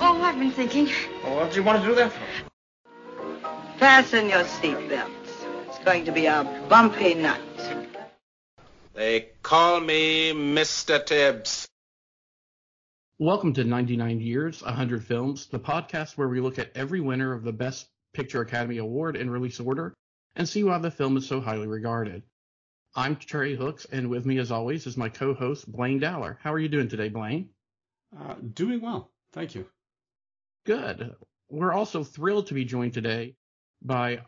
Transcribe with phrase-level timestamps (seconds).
[0.00, 0.88] Oh, I've been thinking.
[1.24, 3.78] Well, what do you want to do that for?
[3.78, 5.10] Fasten your seatbelts.
[5.66, 7.40] It's going to be a bumpy night.
[8.94, 11.04] They call me Mr.
[11.04, 11.66] Tibbs.
[13.18, 17.42] Welcome to 99 Years, 100 Films, the podcast where we look at every winner of
[17.42, 19.94] the Best Picture Academy Award in release order
[20.36, 22.22] and see why the film is so highly regarded.
[22.94, 26.38] I'm Trey Hooks, and with me, as always, is my co-host Blaine Dowler.
[26.40, 27.48] How are you doing today, Blaine?
[28.16, 29.66] Uh, doing well, thank you.
[30.68, 31.14] Good.
[31.48, 33.36] We're also thrilled to be joined today
[33.80, 34.20] by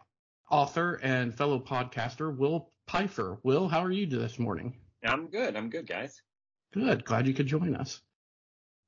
[0.50, 3.38] author and fellow podcaster Will Pfeiffer.
[3.42, 4.78] Will, how are you this morning?
[5.04, 5.54] I'm good.
[5.54, 6.22] I'm good, guys.
[6.72, 7.04] Good.
[7.04, 8.00] Glad you could join us.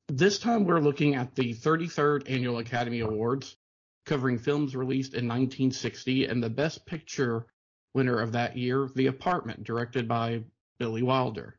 [0.09, 3.55] This time we're looking at the 33rd Annual Academy Awards,
[4.07, 7.45] covering films released in 1960 and the Best Picture
[7.93, 10.43] winner of that year, The Apartment, directed by
[10.79, 11.59] Billy Wilder.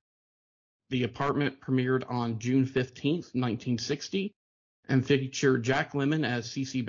[0.90, 4.34] The Apartment premiered on June 15th, 1960,
[4.88, 6.86] and featured Jack Lemmon as CC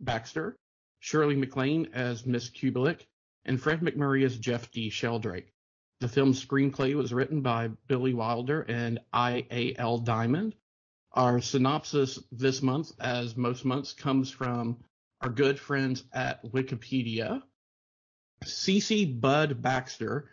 [0.00, 0.56] Baxter,
[1.00, 3.06] Shirley MacLaine as Miss Kubelik,
[3.44, 4.90] and Fred MacMurray as Jeff D.
[4.90, 5.52] Sheldrake.
[6.00, 9.98] The film's screenplay was written by Billy Wilder and I.A.L.
[9.98, 10.54] Diamond.
[11.12, 14.78] Our synopsis this month, as most months, comes from
[15.20, 17.42] our good friends at Wikipedia.
[18.44, 20.30] CC Bud Baxter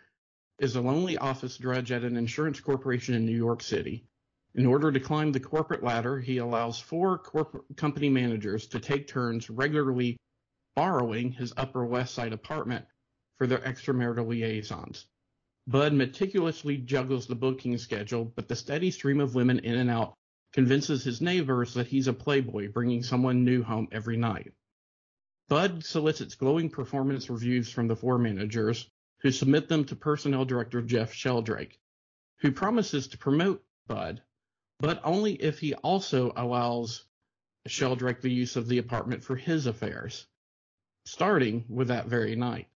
[0.58, 4.07] is a lonely office drudge at an insurance corporation in New York City.
[4.58, 9.06] In order to climb the corporate ladder, he allows four corporate company managers to take
[9.06, 10.16] turns regularly
[10.74, 12.84] borrowing his Upper West Side apartment
[13.36, 15.06] for their extramarital liaisons.
[15.68, 20.14] Bud meticulously juggles the booking schedule, but the steady stream of women in and out
[20.52, 24.52] convinces his neighbors that he's a playboy bringing someone new home every night.
[25.46, 30.82] Bud solicits glowing performance reviews from the four managers, who submit them to personnel director
[30.82, 31.78] Jeff Sheldrake,
[32.40, 34.20] who promises to promote Bud,
[34.80, 37.04] but only if he also allows
[37.66, 40.26] Sheldrake the use of the apartment for his affairs,
[41.04, 42.68] starting with that very night.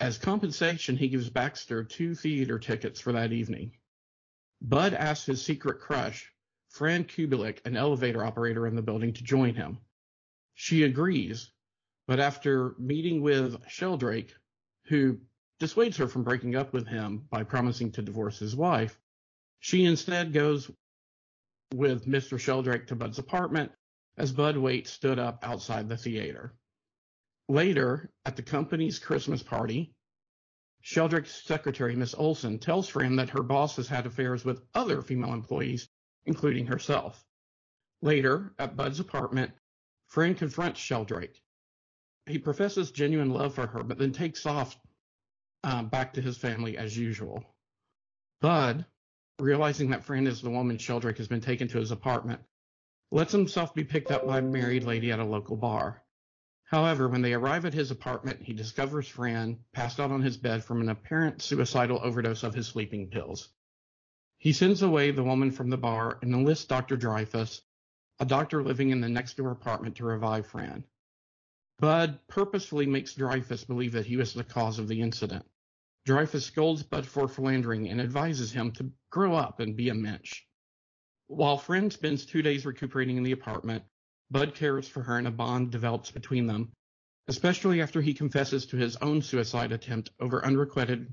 [0.00, 3.72] As compensation, he gives Baxter two theater tickets for that evening.
[4.60, 6.32] Bud asks his secret crush,
[6.68, 9.78] Fran Kubelik, an elevator operator in the building, to join him.
[10.54, 11.50] She agrees,
[12.06, 14.34] but after meeting with Sheldrake,
[14.86, 15.20] who
[15.58, 18.98] dissuades her from breaking up with him by promising to divorce his wife,
[19.60, 20.70] she instead goes
[21.74, 22.38] with Mr.
[22.38, 23.72] Sheldrake to Bud's apartment
[24.16, 26.54] as Bud Waite stood up outside the theater.
[27.48, 29.94] Later, at the company's Christmas party,
[30.80, 35.32] Sheldrake's secretary, Miss Olson, tells Fran that her boss has had affairs with other female
[35.32, 35.88] employees,
[36.26, 37.24] including herself.
[38.00, 39.52] Later, at Bud's apartment,
[40.06, 41.40] Fran confronts Sheldrake.
[42.26, 44.78] He professes genuine love for her, but then takes off
[45.64, 47.44] uh, back to his family as usual.
[48.40, 48.86] Bud,
[49.40, 52.40] realizing that Fran is the woman Sheldrake has been taken to his apartment,
[53.10, 56.02] lets himself be picked up by a married lady at a local bar.
[56.64, 60.64] However, when they arrive at his apartment, he discovers Fran passed out on his bed
[60.64, 63.48] from an apparent suicidal overdose of his sleeping pills.
[64.36, 66.96] He sends away the woman from the bar and enlists Dr.
[66.96, 67.62] Dreyfus,
[68.20, 70.84] a doctor living in the next door apartment, to revive Fran.
[71.78, 75.46] Bud purposefully makes Dreyfus believe that he was the cause of the incident.
[76.04, 80.42] Dreyfus scolds Bud for philandering and advises him to grow up and be a mensch.
[81.26, 83.84] While Fran spends two days recuperating in the apartment,
[84.30, 86.72] Bud cares for her and a bond develops between them,
[87.28, 91.12] especially after he confesses to his own suicide attempt over unrequited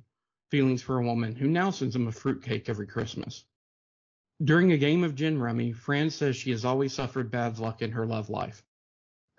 [0.52, 3.46] feelings for a woman who now sends him a fruitcake every Christmas.
[4.44, 7.92] During a game of gin rummy, Fran says she has always suffered bad luck in
[7.92, 8.64] her love life.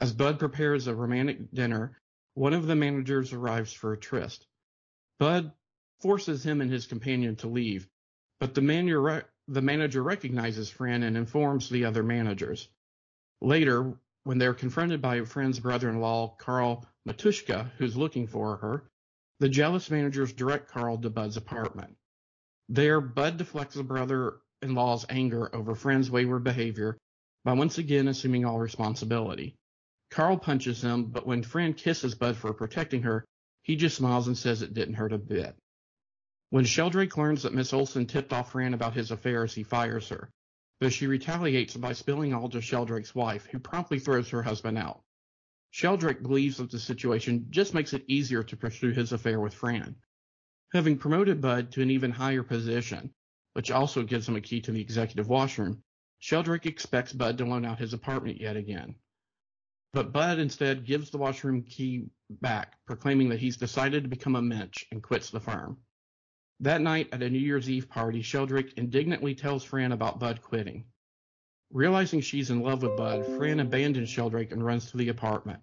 [0.01, 1.99] As Bud prepares a romantic dinner,
[2.35, 4.47] one of the managers arrives for a tryst.
[5.19, 5.53] Bud
[6.01, 7.89] forces him and his companion to leave,
[8.41, 12.69] but the, the manager recognizes Fran and informs the other managers.
[13.41, 13.95] Later,
[14.25, 18.85] when they're confronted by Fran's brother-in-law, Carl Matushka, who's looking for her,
[19.39, 21.97] the jealous managers direct Carl to Bud's apartment.
[22.69, 26.97] There, Bud deflects the brother-in-law's anger over Fran's wayward behavior
[27.45, 29.55] by once again assuming all responsibility.
[30.11, 33.25] Carl punches him, but when Fran kisses Bud for protecting her,
[33.63, 35.55] he just smiles and says it didn't hurt a bit.
[36.51, 40.31] When Sheldrake learns that Miss Olson tipped off Fran about his affairs, he fires her
[40.79, 45.03] but she retaliates by spilling all to Sheldrake's wife, who promptly throws her husband out.
[45.71, 49.97] Sheldrake believes that the situation just makes it easier to pursue his affair with Fran.
[50.73, 53.13] Having promoted Bud to an even higher position,
[53.55, 55.83] which also gives him a key to the executive washroom,
[56.19, 58.97] Sheldrake expects Bud to loan out his apartment yet again.
[59.93, 64.43] But Bud instead gives the washroom key back, proclaiming that he's decided to become a
[64.43, 65.79] mensch and quits the firm.
[66.61, 70.87] That night at a New Year's Eve party, Sheldrake indignantly tells Fran about Bud quitting.
[71.71, 75.61] Realizing she's in love with Bud, Fran abandons Sheldrake and runs to the apartment.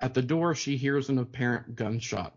[0.00, 2.36] At the door, she hears an apparent gunshot.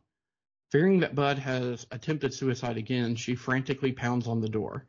[0.72, 4.88] Fearing that Bud has attempted suicide again, she frantically pounds on the door.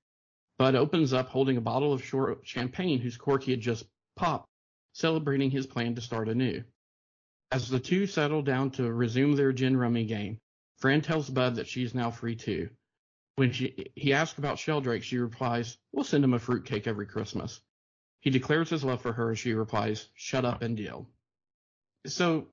[0.58, 4.46] Bud opens up holding a bottle of short champagne whose cork he had just popped,
[4.92, 6.62] celebrating his plan to start anew.
[7.50, 10.38] As the two settle down to resume their gin rummy game,
[10.76, 12.68] Fran tells Bud that she is now free too.
[13.36, 17.60] When she, he asks about Sheldrake, she replies, We'll send him a fruitcake every Christmas.
[18.20, 21.08] He declares his love for her as she replies, Shut up and deal.
[22.06, 22.48] So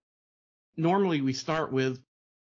[0.77, 2.01] normally we start with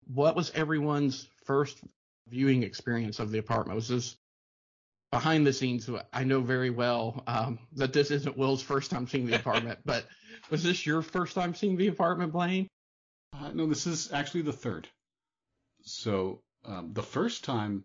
[0.07, 1.83] what was everyone's first
[2.29, 3.77] viewing experience of the apartment?
[3.77, 4.17] Was this
[5.11, 5.89] behind the scenes?
[6.13, 10.07] I know very well um, that this isn't Will's first time seeing the apartment, but
[10.51, 12.69] was this your first time seeing the apartment, Blaine?
[13.33, 14.89] Uh, no, this is actually the third.
[15.83, 17.85] So um, the first time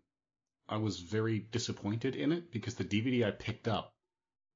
[0.68, 3.94] I was very disappointed in it because the DVD I picked up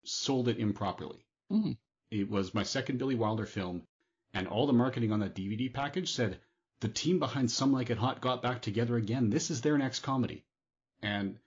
[0.04, 1.26] sold it improperly.
[1.52, 1.74] Mm-hmm.
[2.12, 3.84] It was my second Billy Wilder film,
[4.34, 6.40] and all the marketing on that DVD package said
[6.80, 9.30] the team behind Some Like It Hot got back together again.
[9.30, 10.46] This is their next comedy.
[11.02, 11.40] And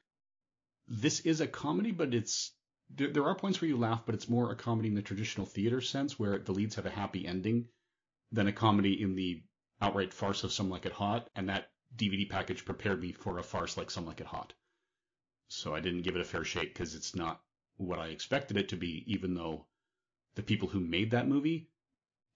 [0.88, 2.52] this is a comedy, but it's
[2.90, 5.46] there, there are points where you laugh, but it's more a comedy in the traditional
[5.46, 7.68] theater sense where the leads have a happy ending
[8.32, 9.42] than a comedy in the
[9.80, 11.28] outright farce of Some Like It Hot.
[11.34, 14.52] And that DVD package prepared me for a farce like Some Like It Hot.
[15.48, 17.40] So I didn't give it a fair shake because it's not
[17.76, 19.66] what I expected it to be, even though
[20.34, 21.68] the people who made that movie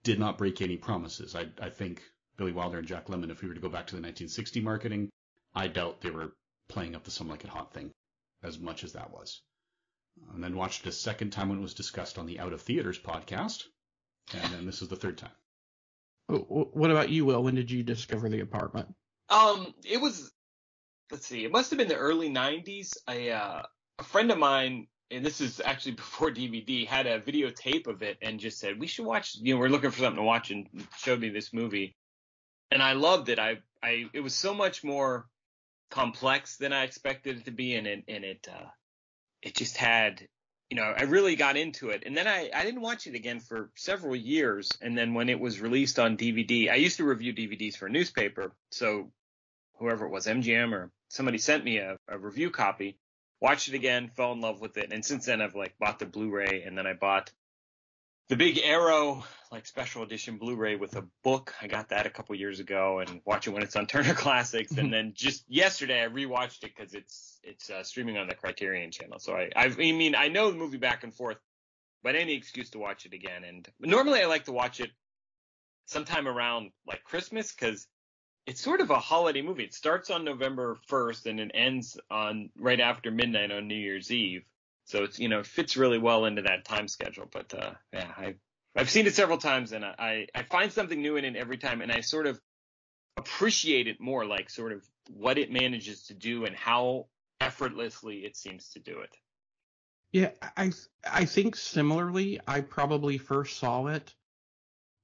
[0.02, 1.34] did not break any promises.
[1.34, 2.02] I, I think
[2.36, 5.10] Billy Wilder and Jack Lemmon, if we were to go back to the 1960 marketing,
[5.54, 6.34] I doubt they were
[6.68, 7.92] playing up the Some Like It Hot thing
[8.42, 9.40] as much as that was.
[10.32, 12.62] And then watched it a second time when it was discussed on the Out of
[12.62, 13.64] Theaters podcast.
[14.32, 15.30] And then this is the third time.
[16.28, 16.38] Oh,
[16.72, 17.42] what about you, Will?
[17.42, 18.94] When did you discover the apartment?
[19.34, 20.32] Um, it was,
[21.10, 22.96] let's see, it must have been the early 90s.
[23.06, 23.62] I, uh,
[23.98, 28.18] a friend of mine and this is actually before DVD, had a videotape of it
[28.22, 30.66] and just said, we should watch, you know, we're looking for something to watch and
[30.98, 31.96] showed me this movie.
[32.70, 33.38] And I loved it.
[33.38, 35.26] I, I, it was so much more
[35.90, 37.76] complex than I expected it to be.
[37.76, 38.66] And it, and it, uh,
[39.42, 40.26] it just had,
[40.70, 42.02] you know, I really got into it.
[42.06, 44.70] And then I, I didn't watch it again for several years.
[44.80, 47.90] And then when it was released on DVD, I used to review DVDs for a
[47.90, 48.56] newspaper.
[48.70, 49.12] So
[49.78, 52.98] whoever it was, MGM or somebody sent me a, a review copy
[53.44, 56.06] watched it again, fell in love with it, and since then I've like bought the
[56.06, 57.30] Blu-ray, and then I bought
[58.30, 59.22] the Big Arrow
[59.52, 61.54] like special edition Blu-ray with a book.
[61.60, 64.72] I got that a couple years ago, and watch it when it's on Turner Classics.
[64.72, 68.90] and then just yesterday I rewatched it because it's it's uh, streaming on the Criterion
[68.90, 69.18] Channel.
[69.18, 71.36] So I I mean I know the movie back and forth,
[72.02, 73.44] but any excuse to watch it again.
[73.44, 74.90] And normally I like to watch it
[75.84, 77.86] sometime around like Christmas because
[78.46, 79.64] it's sort of a holiday movie.
[79.64, 84.10] It starts on November 1st and it ends on right after midnight on New Year's
[84.10, 84.44] Eve.
[84.86, 87.26] So it's you know it fits really well into that time schedule.
[87.30, 88.34] But uh, yeah, I
[88.76, 91.80] I've seen it several times and I I find something new in it every time,
[91.80, 92.38] and I sort of
[93.16, 97.06] appreciate it more, like sort of what it manages to do and how
[97.40, 99.16] effortlessly it seems to do it.
[100.12, 100.70] Yeah, I
[101.10, 102.40] I think similarly.
[102.46, 104.14] I probably first saw it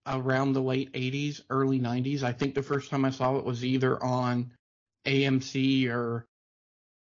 [0.07, 2.23] around the late 80s, early 90s.
[2.23, 4.52] I think the first time I saw it was either on
[5.07, 6.26] AMC or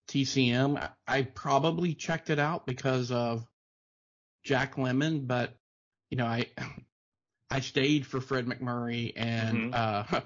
[0.10, 0.90] TCM.
[1.08, 3.46] I probably checked it out because of
[4.44, 5.54] Jack Lemmon, but
[6.10, 6.48] you know, I
[7.50, 10.16] I stayed for Fred MacMurray and mm-hmm.
[10.16, 10.22] uh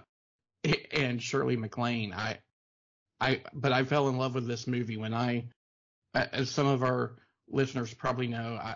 [0.92, 2.14] and Shirley MacLaine.
[2.14, 2.40] I
[3.20, 5.46] I but I fell in love with this movie when I
[6.14, 7.14] as some of our
[7.50, 8.76] listeners probably know, I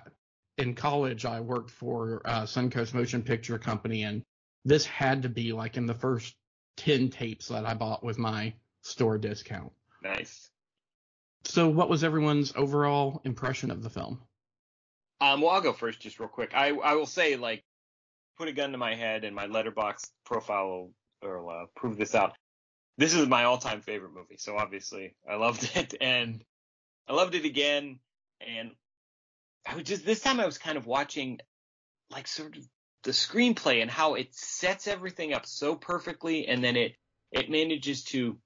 [0.57, 4.23] in college, I worked for uh, Suncoast Motion Picture Company, and
[4.63, 6.35] this had to be like in the first
[6.77, 9.71] 10 tapes that I bought with my store discount.
[10.03, 10.49] Nice.
[11.43, 14.21] So, what was everyone's overall impression of the film?
[15.21, 16.51] Um, well, I'll go first, just real quick.
[16.53, 17.63] I I will say, like,
[18.37, 22.35] put a gun to my head, and my Letterboxd profile will, uh, prove this out.
[22.97, 26.43] This is my all-time favorite movie, so obviously I loved it, and
[27.07, 27.99] I loved it again.
[28.41, 28.71] And
[29.65, 31.39] I was just this time I was kind of watching
[32.09, 32.63] like sort of
[33.03, 36.95] the screenplay and how it sets everything up so perfectly and then it
[37.31, 38.37] it manages to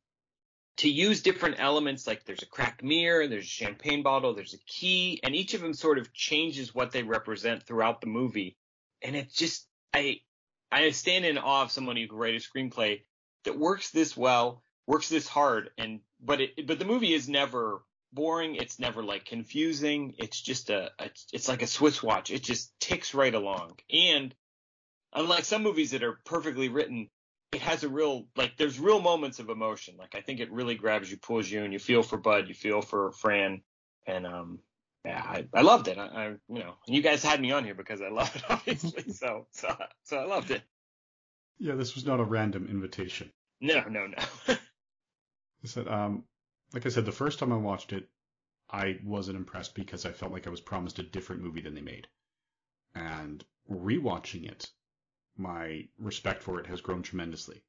[0.80, 4.66] to use different elements like there's a cracked mirror, there's a champagne bottle, there's a
[4.66, 8.56] key, and each of them sort of changes what they represent throughout the movie.
[9.02, 10.22] And it just I
[10.72, 13.02] I stand in awe of someone who can write a screenplay
[13.44, 17.84] that works this well, works this hard, and but it but the movie is never
[18.14, 18.56] boring.
[18.56, 20.16] It's never like confusing.
[20.18, 22.32] It's just a, a it's like a Swiss watch.
[22.32, 23.78] It just ticks right along.
[23.92, 24.34] And
[25.14, 27.10] unlike some movies that are perfectly written,
[27.52, 29.96] it has a real like there's real moments of emotion.
[29.98, 32.54] Like I think it really grabs you, pulls you, and you feel for Bud, you
[32.54, 33.62] feel for Fran,
[34.06, 34.60] and um
[35.06, 35.98] yeah, I, I loved it.
[35.98, 39.12] I, I you know, you guys had me on here because I love it, obviously.
[39.14, 40.62] so so so I loved it.
[41.58, 43.32] Yeah, this was not a random invitation.
[43.62, 44.18] No, no, no.
[45.64, 46.24] I said, um,
[46.74, 48.10] like I said, the first time I watched it,
[48.70, 51.82] I wasn't impressed because I felt like I was promised a different movie than they
[51.82, 52.08] made.
[52.94, 54.72] And rewatching it,
[55.36, 57.64] my respect for it has grown tremendously.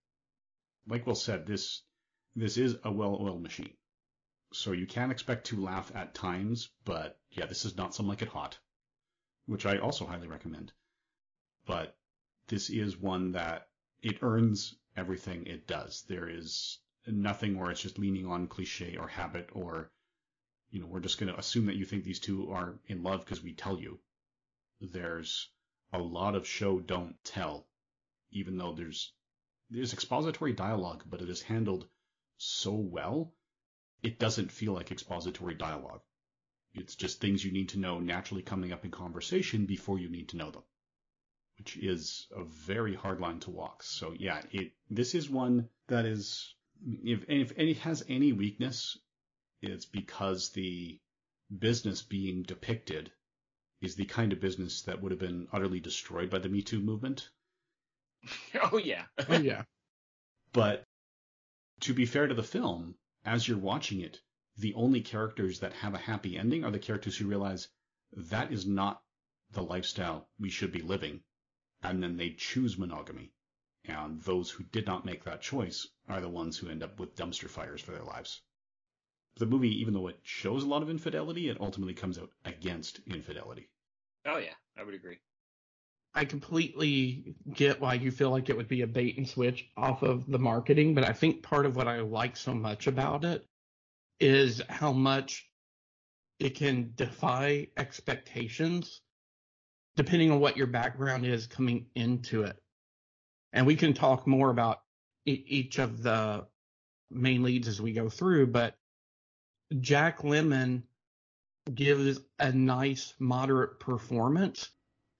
[0.87, 1.83] Like Will said, this
[2.37, 3.77] this is a well-oiled machine.
[4.53, 8.23] So you can expect to laugh at times, but yeah, this is not Some Like
[8.23, 8.59] It Hot,
[9.47, 10.73] which I also highly recommend.
[11.67, 11.97] But
[12.49, 13.69] this is one that
[14.03, 16.03] it earns everything it does.
[16.03, 19.91] There is nothing where it's just leaning on cliche or habit or
[20.71, 23.21] you know we're just going to assume that you think these two are in love
[23.21, 23.99] because we tell you.
[24.81, 25.51] There's
[25.93, 27.67] a lot of show don't tell
[28.31, 29.13] even though there's
[29.71, 31.89] there's expository dialogue but it is handled
[32.39, 33.35] so well
[34.03, 36.01] it doesn't feel like expository dialogue.
[36.73, 40.29] It's just things you need to know naturally coming up in conversation before you need
[40.31, 40.63] to know them
[41.59, 43.83] which is a very hard line to walk.
[43.83, 46.55] So yeah it this is one that is
[46.87, 48.99] if if it has any weakness,
[49.63, 50.99] it's because the
[51.59, 53.13] business being depicted
[53.81, 56.81] is the kind of business that would have been utterly destroyed by the Me Too
[56.81, 57.31] movement.
[58.73, 59.07] Oh yeah.
[59.29, 59.65] oh yeah.
[60.53, 60.85] But
[61.81, 62.95] to be fair to the film,
[63.25, 64.21] as you're watching it,
[64.57, 67.69] the only characters that have a happy ending are the characters who realize
[68.13, 69.03] that is not
[69.53, 71.23] the lifestyle we should be living,
[71.83, 73.33] and then they choose monogamy.
[73.85, 77.17] And those who did not make that choice are the ones who end up with
[77.17, 78.43] dumpster fires for their lives.
[79.37, 83.01] The movie, even though it shows a lot of infidelity, it ultimately comes out against
[83.07, 83.71] infidelity.
[84.27, 85.19] Oh yeah, I would agree.
[86.13, 90.03] I completely get why you feel like it would be a bait and switch off
[90.03, 93.47] of the marketing, but I think part of what I like so much about it
[94.19, 95.49] is how much
[96.39, 99.01] it can defy expectations
[99.97, 102.59] depending on what your background is coming into it
[103.53, 104.83] and we can talk more about
[105.27, 106.47] e- each of the
[107.11, 108.77] main leads as we go through, but
[109.81, 110.83] Jack Lemmon
[111.73, 114.71] gives a nice moderate performance.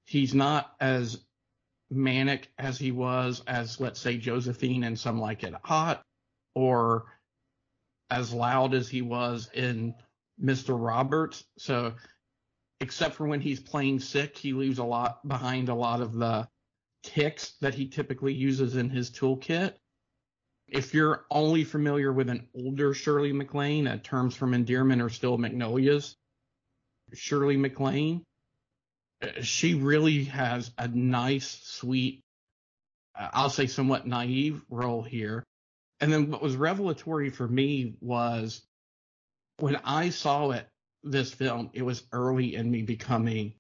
[0.07, 1.25] He's not as
[1.91, 6.03] manic as he was as let's say Josephine and Some Like It Hot
[6.55, 7.07] or
[8.11, 9.95] as loud as he was in
[10.43, 10.77] Mr.
[10.81, 11.45] Roberts.
[11.59, 11.95] So
[12.81, 16.49] except for when he's playing sick, he leaves a lot behind a lot of the
[17.03, 19.75] ticks that he typically uses in his toolkit.
[20.69, 25.37] If you're only familiar with an older Shirley MacLaine, uh, terms from endearment are Steel
[25.37, 26.17] Magnolias.
[27.13, 28.23] Shirley MacLaine,
[29.23, 32.23] uh, she really has a nice, sweet,
[33.19, 35.43] uh, I'll say somewhat naive role here.
[36.01, 38.63] And then what was revelatory for me was
[39.59, 40.67] when I saw it,
[41.03, 43.55] this film, it was early in me becoming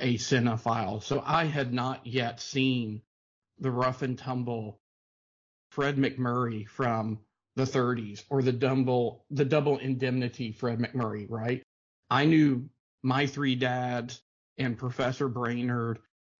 [0.00, 1.02] a cinephile.
[1.02, 3.02] So I had not yet seen
[3.58, 4.80] the rough and tumble
[5.70, 7.20] Fred MacMurray from
[7.56, 11.62] the 30s or the double the double indemnity Fred MacMurray, right?
[12.08, 12.68] I knew
[13.02, 14.20] my three dads
[14.58, 15.98] and Professor Brainard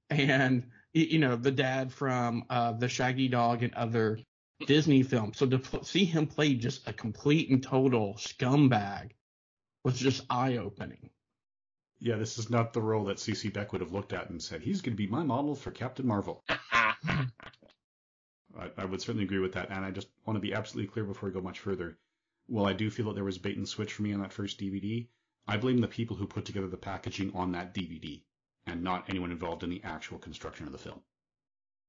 [0.08, 4.18] and you know the dad from uh, the Shaggy Dog and other
[4.66, 5.38] Disney films.
[5.38, 9.12] So to see him play just a complete and total scumbag
[9.84, 11.10] was just eye opening
[12.00, 14.62] yeah, this is not the role that CC Beck would have looked at and said,
[14.62, 16.42] he's going to be my model for Captain Marvel.
[16.48, 17.28] I,
[18.76, 19.70] I, would certainly agree with that.
[19.70, 21.98] And I just want to be absolutely clear before we go much further.
[22.46, 24.58] While I do feel that there was bait and switch for me on that first
[24.58, 25.06] DVD,
[25.46, 28.22] I blame the people who put together the packaging on that DVD
[28.66, 31.00] and not anyone involved in the actual construction of the film.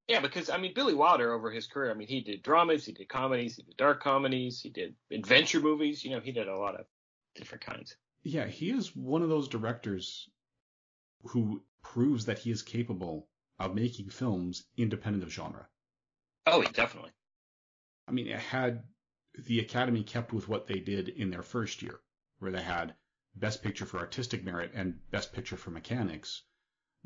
[0.08, 2.92] Yeah, because I mean Billy Wilder over his career, I mean he did dramas, he
[2.92, 6.58] did comedies, he did dark comedies, he did adventure movies, you know, he did a
[6.58, 6.86] lot of
[7.36, 10.30] different kinds yeah, he is one of those directors
[11.24, 13.28] who proves that he is capable
[13.60, 15.68] of making films independent of genre.
[16.46, 17.12] Oh, definitely.
[18.08, 18.84] I mean, had
[19.34, 22.02] the Academy kept with what they did in their first year,
[22.40, 22.96] where they had
[23.36, 26.44] Best Picture for Artistic Merit and Best Picture for Mechanics,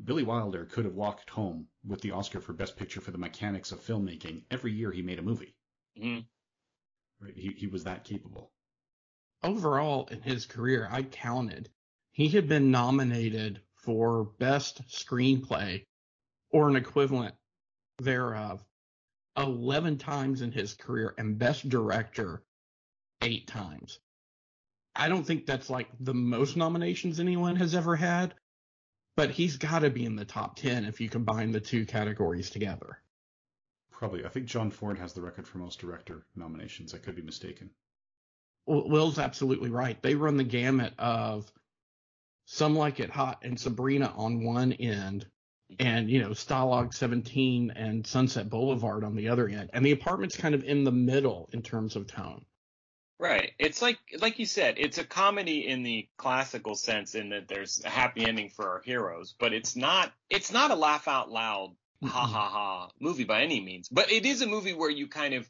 [0.02, 3.72] Billy Wilder could have walked home with the Oscar for Best Picture for the mechanics
[3.72, 5.56] of filmmaking every year he made a movie.
[5.98, 6.26] Mm-hmm.
[7.24, 7.36] Right?
[7.36, 8.52] He, he was that capable
[9.42, 11.68] overall in his career, I counted,
[12.12, 15.84] he had been nominated for best screenplay
[16.50, 17.34] or an equivalent
[17.98, 18.64] thereof
[19.36, 22.42] 11 times in his career and best director
[23.22, 23.98] eight times.
[24.94, 28.34] I don't think that's like the most nominations anyone has ever had,
[29.14, 32.50] but he's got to be in the top 10 if you combine the two categories
[32.50, 32.98] together.
[33.90, 34.24] Probably.
[34.24, 36.94] I think John Ford has the record for most director nominations.
[36.94, 37.70] I could be mistaken.
[38.66, 40.00] Will's absolutely right.
[40.02, 41.50] They run the gamut of
[42.46, 45.26] Some Like It Hot and Sabrina on one end,
[45.78, 50.36] and you know Stalag 17 and Sunset Boulevard on the other end, and the apartment's
[50.36, 52.44] kind of in the middle in terms of tone.
[53.18, 53.52] Right.
[53.58, 57.82] It's like like you said, it's a comedy in the classical sense in that there's
[57.82, 61.74] a happy ending for our heroes, but it's not it's not a laugh out loud
[62.04, 63.88] ha ha ha movie by any means.
[63.88, 65.48] But it is a movie where you kind of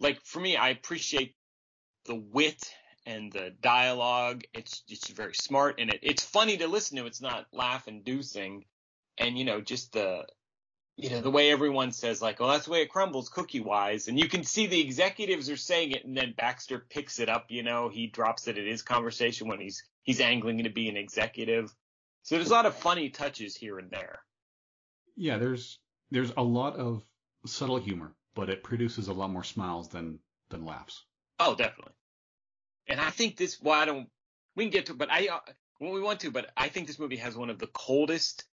[0.00, 1.34] like for me, I appreciate
[2.04, 2.72] the wit
[3.06, 4.44] and the dialogue.
[4.54, 7.06] It's it's very smart and it, it's funny to listen to.
[7.06, 8.64] It's not laugh inducing.
[9.18, 10.26] And you know, just the
[10.96, 14.08] you know, the way everyone says like, well, that's the way it crumbles cookie wise.
[14.08, 17.46] And you can see the executives are saying it and then Baxter picks it up,
[17.48, 20.96] you know, he drops it in his conversation when he's he's angling to be an
[20.96, 21.74] executive.
[22.22, 24.20] So there's a lot of funny touches here and there.
[25.16, 25.78] Yeah, there's
[26.10, 27.02] there's a lot of
[27.46, 30.18] subtle humor, but it produces a lot more smiles than
[30.50, 31.04] than laughs.
[31.44, 31.94] Oh, definitely.
[32.88, 33.60] And I think this.
[33.60, 34.08] Well, I don't.
[34.54, 35.40] We can get to, but I uh,
[35.78, 38.44] when we want to, but I think this movie has one of the coldest,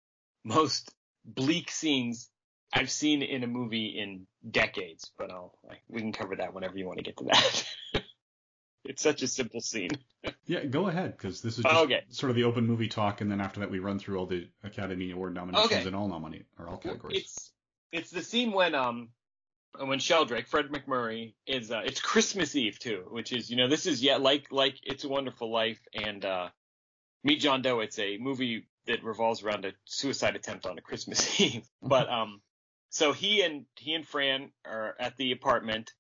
[0.44, 2.28] most bleak scenes
[2.72, 5.10] I've seen in a movie in decades.
[5.18, 7.66] But I'll like, we can cover that whenever you want to get to that.
[8.84, 9.90] it's such a simple scene.
[10.46, 12.02] yeah, go ahead because this is just okay.
[12.08, 14.48] sort of the open movie talk, and then after that we run through all the
[14.64, 15.88] Academy Award nominations Okay.
[15.88, 17.18] in all nominate or all categories.
[17.18, 17.52] It's
[17.92, 19.10] it's the scene when um
[19.76, 23.86] when Sheldrake, Fred MacMurray, is uh, it's Christmas Eve too, which is you know this
[23.86, 26.48] is yet like like It's a Wonderful Life and uh,
[27.24, 27.80] Meet John Doe.
[27.80, 31.66] It's a movie that revolves around a suicide attempt on a Christmas Eve.
[31.82, 32.40] but um,
[32.90, 35.92] so he and he and Fran are at the apartment,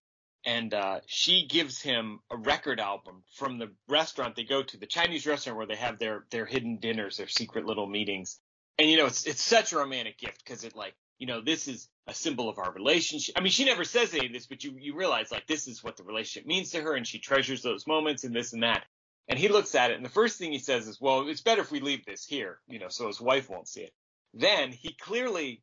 [0.44, 4.86] and uh, she gives him a record album from the restaurant they go to, the
[4.86, 8.40] Chinese restaurant where they have their their hidden dinners, their secret little meetings.
[8.78, 11.68] And you know, it's it's such a romantic gift because it like you know this
[11.68, 13.34] is a symbol of our relationship.
[13.36, 15.82] I mean, she never says any of this, but you you realize like this is
[15.82, 18.84] what the relationship means to her, and she treasures those moments and this and that.
[19.28, 21.60] And he looks at it, and the first thing he says is, "Well, it's better
[21.60, 23.92] if we leave this here, you know, so his wife won't see it."
[24.32, 25.62] Then he clearly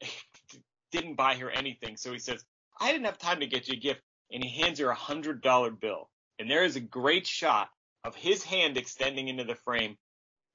[0.92, 2.44] didn't buy her anything, so he says,
[2.78, 5.42] "I didn't have time to get you a gift," and he hands her a hundred
[5.42, 6.08] dollar bill.
[6.38, 7.68] And there is a great shot
[8.04, 9.98] of his hand extending into the frame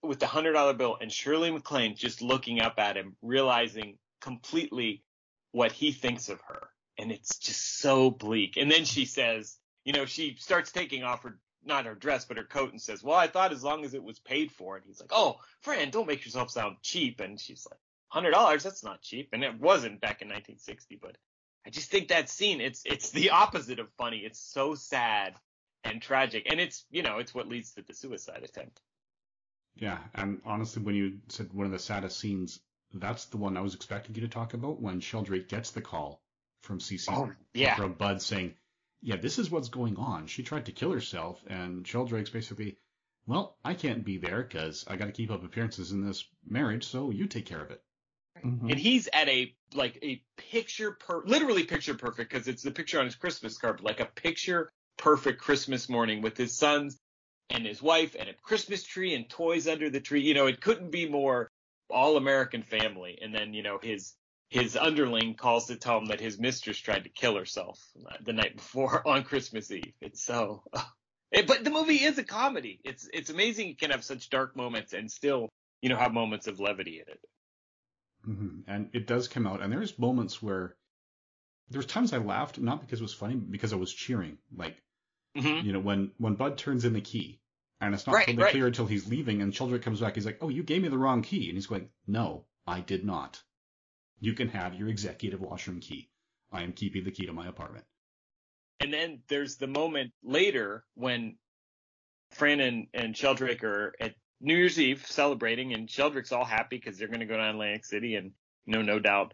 [0.02, 5.04] with the hundred dollar bill, and Shirley MacLaine just looking up at him, realizing completely
[5.52, 8.58] what he thinks of her, and it's just so bleak.
[8.58, 12.38] And then she says, you know, she starts taking off her not her dress, but
[12.38, 14.76] her coat and says, Well, I thought as long as it was paid for.
[14.76, 17.20] And he's like, Oh, Fran, don't make yourself sound cheap.
[17.20, 19.30] And she's like, Hundred dollars, that's not cheap.
[19.34, 21.18] And it wasn't back in 1960, but
[21.66, 24.18] I just think that scene, it's it's the opposite of funny.
[24.18, 25.34] It's so sad
[25.84, 26.48] and tragic.
[26.50, 28.82] And it's you know, it's what leads to the suicide attempt.
[29.76, 32.62] Yeah, and honestly, when you said one of the saddest scenes,
[33.02, 36.22] that's the one I was expecting you to talk about when Sheldrake gets the call
[36.62, 37.76] from CC Oh, yeah.
[37.76, 38.56] from Bud saying,
[39.02, 40.28] "Yeah, this is what's going on.
[40.28, 42.78] She tried to kill herself," and Sheldrake's basically,
[43.28, 46.86] "Well, I can't be there because I got to keep up appearances in this marriage,
[46.86, 47.84] so you take care of it."
[48.44, 48.70] Mm-hmm.
[48.70, 53.00] And he's at a like a picture per literally picture perfect because it's the picture
[53.00, 56.98] on his Christmas card, like a picture perfect Christmas morning with his sons
[57.50, 60.22] and his wife and a Christmas tree and toys under the tree.
[60.22, 61.50] You know, it couldn't be more
[61.90, 63.20] all American family.
[63.22, 64.14] And then, you know, his
[64.50, 67.80] his underling calls to tell him that his mistress tried to kill herself
[68.22, 69.94] the night before on Christmas Eve.
[70.02, 70.64] It's so
[71.32, 72.80] it, but the movie is a comedy.
[72.84, 75.50] It's it's amazing it can have such dark moments and still,
[75.82, 77.20] you know, have moments of levity in it.
[78.24, 80.76] hmm And it does come out, and there's moments where
[81.70, 84.38] there's times I laughed not because it was funny, but because I was cheering.
[84.56, 84.84] Like,
[85.36, 85.66] Mhm.
[85.66, 87.42] you know, when when Bud turns in the key,
[87.82, 88.52] and it's not Right, totally right.
[88.52, 90.98] clear until he's leaving, and Sheldrake comes back, he's like, "Oh, you gave me the
[90.98, 93.42] wrong key," and he's going, "No, I did not.
[94.20, 96.10] You can have your executive washroom key.
[96.52, 97.86] I am keeping the key to my apartment."
[98.80, 101.38] And then there's the moment later when
[102.32, 106.98] Fran and, and Sheldrake are at New Year's Eve celebrating, and Sheldrake's all happy because
[106.98, 108.32] they're going to go to Atlantic City and,
[108.66, 109.34] you know, no doubt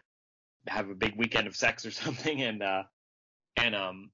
[0.67, 2.41] have a big weekend of sex or something.
[2.41, 2.83] And, uh,
[3.57, 4.11] and, um,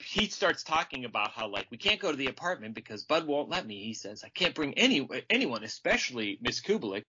[0.00, 3.48] he starts talking about how like we can't go to the apartment because Bud won't
[3.48, 3.82] let me.
[3.82, 7.04] He says I can't bring any anyone, especially Miss Kubelik.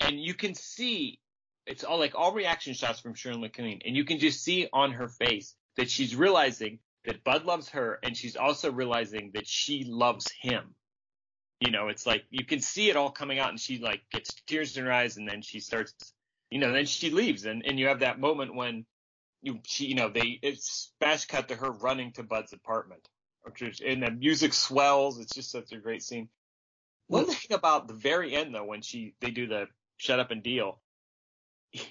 [0.00, 1.18] And you can see
[1.66, 4.92] it's all like all reaction shots from Shirley MacLaine, and you can just see on
[4.92, 9.84] her face that she's realizing that Bud loves her, and she's also realizing that she
[9.84, 10.74] loves him.
[11.60, 14.34] You know, it's like you can see it all coming out, and she like gets
[14.46, 15.94] tears in her eyes, and then she starts
[16.50, 18.84] you know, then she leaves, and and you have that moment when
[19.42, 23.08] you she you know they it's smash cut to her running to Bud's apartment,
[23.42, 25.18] which is, and the music swells.
[25.18, 26.28] It's just such a great scene.
[27.06, 30.42] One thing about the very end though, when she they do the shut up and
[30.42, 30.80] deal,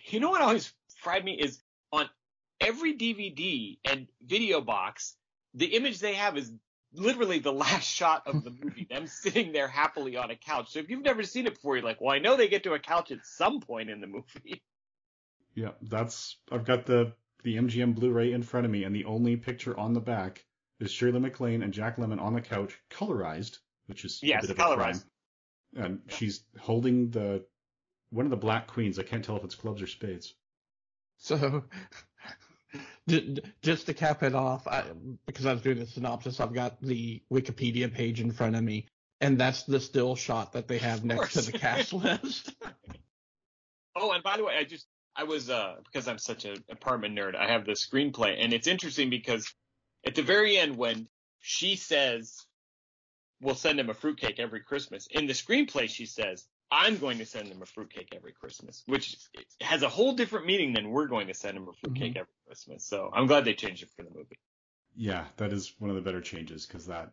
[0.06, 2.10] you know what always fried me is on
[2.62, 5.16] every DVD and video box,
[5.54, 6.52] the image they have is
[6.94, 10.72] literally the last shot of the movie, them sitting there happily on a couch.
[10.72, 12.74] So if you've never seen it before, you're like, well, I know they get to
[12.74, 14.62] a couch at some point in the movie.
[15.56, 19.36] Yeah, that's I've got the the MGM Blu-ray in front of me, and the only
[19.36, 20.46] picture on the back
[20.80, 24.58] is Shirley MacLaine and Jack Lemmon on the couch, colorized, which is yes, a bit
[24.60, 24.78] of colorized.
[24.78, 25.04] a crime.
[25.76, 27.46] And she's holding the
[28.10, 28.98] one of the black queens.
[28.98, 30.34] I can't tell if it's clubs or spades.
[31.18, 31.64] So,
[33.62, 34.84] just to cap it off, I,
[35.26, 38.88] because I was doing the synopsis, I've got the Wikipedia page in front of me,
[39.22, 42.56] and that's the still shot that they have next to the cast list.
[43.96, 44.88] oh, and by the way, I just
[45.20, 48.68] I was uh because I'm such an apartment nerd, I have the screenplay, and it's
[48.68, 49.54] interesting because
[50.08, 51.08] at the very end when
[51.42, 52.46] she says
[53.42, 57.26] we'll send him a fruitcake every Christmas, in the screenplay she says I'm going to
[57.26, 59.18] send him a fruitcake every Christmas, which
[59.60, 62.20] has a whole different meaning than we're going to send him a fruitcake mm-hmm.
[62.20, 62.86] every Christmas.
[62.86, 64.40] So I'm glad they changed it for the movie.
[64.96, 67.12] Yeah, that is one of the better changes because that,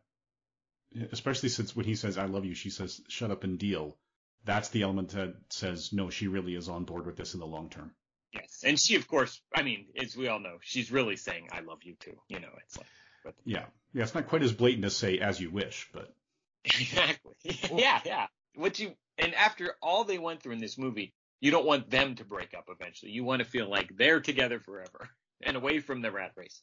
[1.11, 3.97] especially since when he says "I love you," she says "Shut up and deal."
[4.47, 7.47] That's the element that says no, she really is on board with this in the
[7.47, 7.91] long term.
[8.33, 11.61] Yes, and she, of course, I mean, as we all know, she's really saying "I
[11.61, 12.17] love you" too.
[12.29, 12.87] You know, it's like,
[13.25, 16.15] but yeah, yeah, it's not quite as blatant as say "as you wish," but
[16.65, 17.35] exactly,
[17.75, 18.27] yeah, yeah.
[18.55, 22.15] What you and after all they went through in this movie, you don't want them
[22.15, 23.11] to break up eventually.
[23.11, 25.09] You want to feel like they're together forever
[25.43, 26.63] and away from the rat race.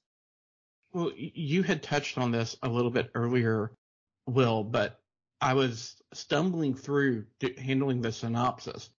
[0.93, 3.71] Well, you had touched on this a little bit earlier,
[4.27, 4.99] Will, but
[5.43, 7.25] I was stumbling through
[7.57, 8.89] handling the synopsis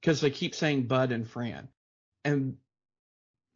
[0.00, 1.66] because they keep saying Bud and Fran,
[2.24, 2.58] and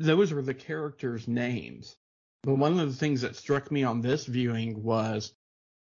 [0.01, 1.97] those were the characters' names.
[2.43, 5.33] But one of the things that struck me on this viewing was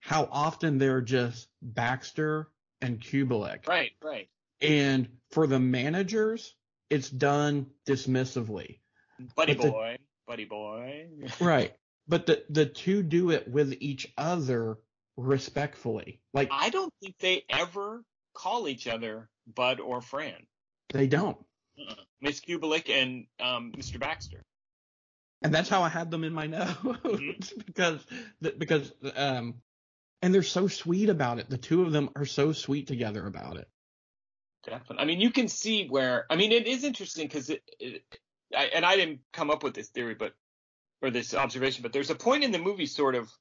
[0.01, 2.49] how often they're just Baxter
[2.81, 3.65] and Kubelik.
[3.65, 4.27] Right, right.
[4.59, 6.53] And for the managers,
[6.89, 8.79] it's done dismissively.
[9.37, 11.07] Buddy but boy, the, buddy boy.
[11.39, 11.73] right.
[12.09, 14.79] But the the two do it with each other
[15.17, 16.21] respectfully.
[16.33, 20.47] Like I don't think they ever call each other Bud or Fran.
[20.93, 21.37] They don't.
[21.79, 21.95] Uh-uh.
[22.21, 23.99] Miss Kubelik and um, Mr.
[23.99, 24.43] Baxter.
[25.41, 27.61] And that's how I had them in my notes mm-hmm.
[27.65, 28.05] because
[28.57, 29.55] because um,
[30.21, 31.49] and they're so sweet about it.
[31.49, 33.67] The two of them are so sweet together about it.
[34.63, 34.99] Definitely.
[34.99, 36.25] I mean, you can see where.
[36.29, 38.03] I mean, it is interesting because it, it
[38.55, 40.33] I, and I didn't come up with this theory, but
[41.01, 43.31] or this observation, but there's a point in the movie, sort of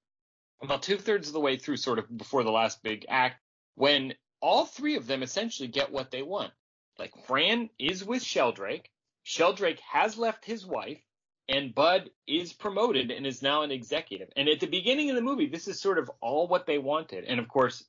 [0.62, 3.37] about two thirds of the way through, sort of before the last big act,
[3.75, 6.53] when all three of them essentially get what they want.
[6.99, 8.90] Like Fran is with Sheldrake.
[9.23, 11.01] Sheldrake has left his wife
[11.49, 14.29] and Bud is promoted and is now an executive.
[14.37, 17.25] And at the beginning of the movie, this is sort of all what they wanted.
[17.25, 17.85] And of course,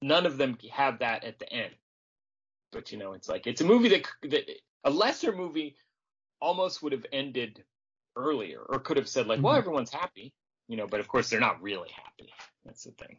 [0.00, 1.74] none of them have that at the end.
[2.70, 4.50] But you know, it's like it's a movie that, that
[4.84, 5.76] a lesser movie
[6.40, 7.64] almost would have ended
[8.16, 9.46] earlier or could have said like, mm-hmm.
[9.46, 10.32] well, everyone's happy,
[10.72, 12.32] you know, but of course they're not really happy.
[12.64, 13.18] That's the thing.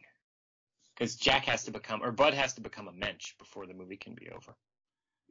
[0.92, 3.96] Because Jack has to become, or Bud has to become a mensch before the movie
[3.96, 4.56] can be over.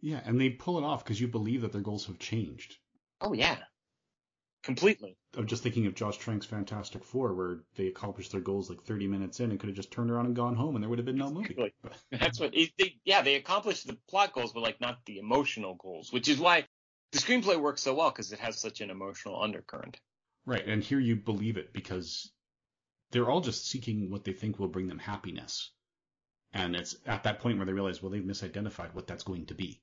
[0.01, 2.77] Yeah, and they pull it off because you believe that their goals have changed.
[3.19, 3.57] Oh yeah,
[4.63, 5.17] completely.
[5.38, 9.07] I'm just thinking of Josh Trank's Fantastic Four, where they accomplished their goals like 30
[9.07, 11.05] minutes in and could have just turned around and gone home, and there would have
[11.05, 11.73] been no movie.
[12.09, 12.53] That's what.
[12.53, 16.39] They, yeah, they accomplished the plot goals, but like not the emotional goals, which is
[16.39, 16.65] why
[17.12, 19.99] the screenplay works so well because it has such an emotional undercurrent.
[20.45, 22.32] Right, and here you believe it because
[23.12, 25.71] they're all just seeking what they think will bring them happiness,
[26.53, 29.53] and it's at that point where they realize, well, they've misidentified what that's going to
[29.53, 29.82] be.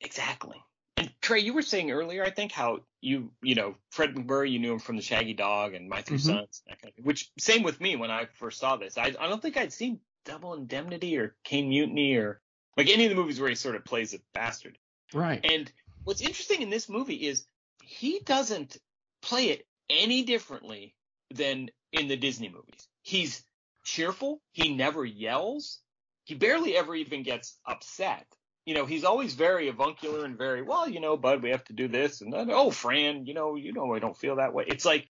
[0.00, 0.56] Exactly.
[0.96, 4.58] And Trey, you were saying earlier, I think, how you, you know, Fred MacMurray, you
[4.58, 6.26] knew him from the Shaggy Dog and My 3 mm-hmm.
[6.26, 8.98] Sons, that kind of Which same with me when I first saw this.
[8.98, 12.40] I, I don't think I'd seen Double Indemnity or Caine Mutiny or
[12.76, 14.78] like any of the movies where he sort of plays a bastard.
[15.14, 15.44] Right.
[15.44, 15.70] And
[16.04, 17.46] what's interesting in this movie is
[17.82, 18.76] he doesn't
[19.22, 20.94] play it any differently
[21.30, 22.88] than in the Disney movies.
[23.02, 23.44] He's
[23.84, 24.40] cheerful.
[24.52, 25.78] He never yells.
[26.24, 28.26] He barely ever even gets upset
[28.64, 31.72] you know, he's always very avuncular and very, well, you know, bud, we have to
[31.72, 32.20] do this.
[32.20, 34.64] And then, oh, Fran, you know, you know, I don't feel that way.
[34.66, 35.08] It's like,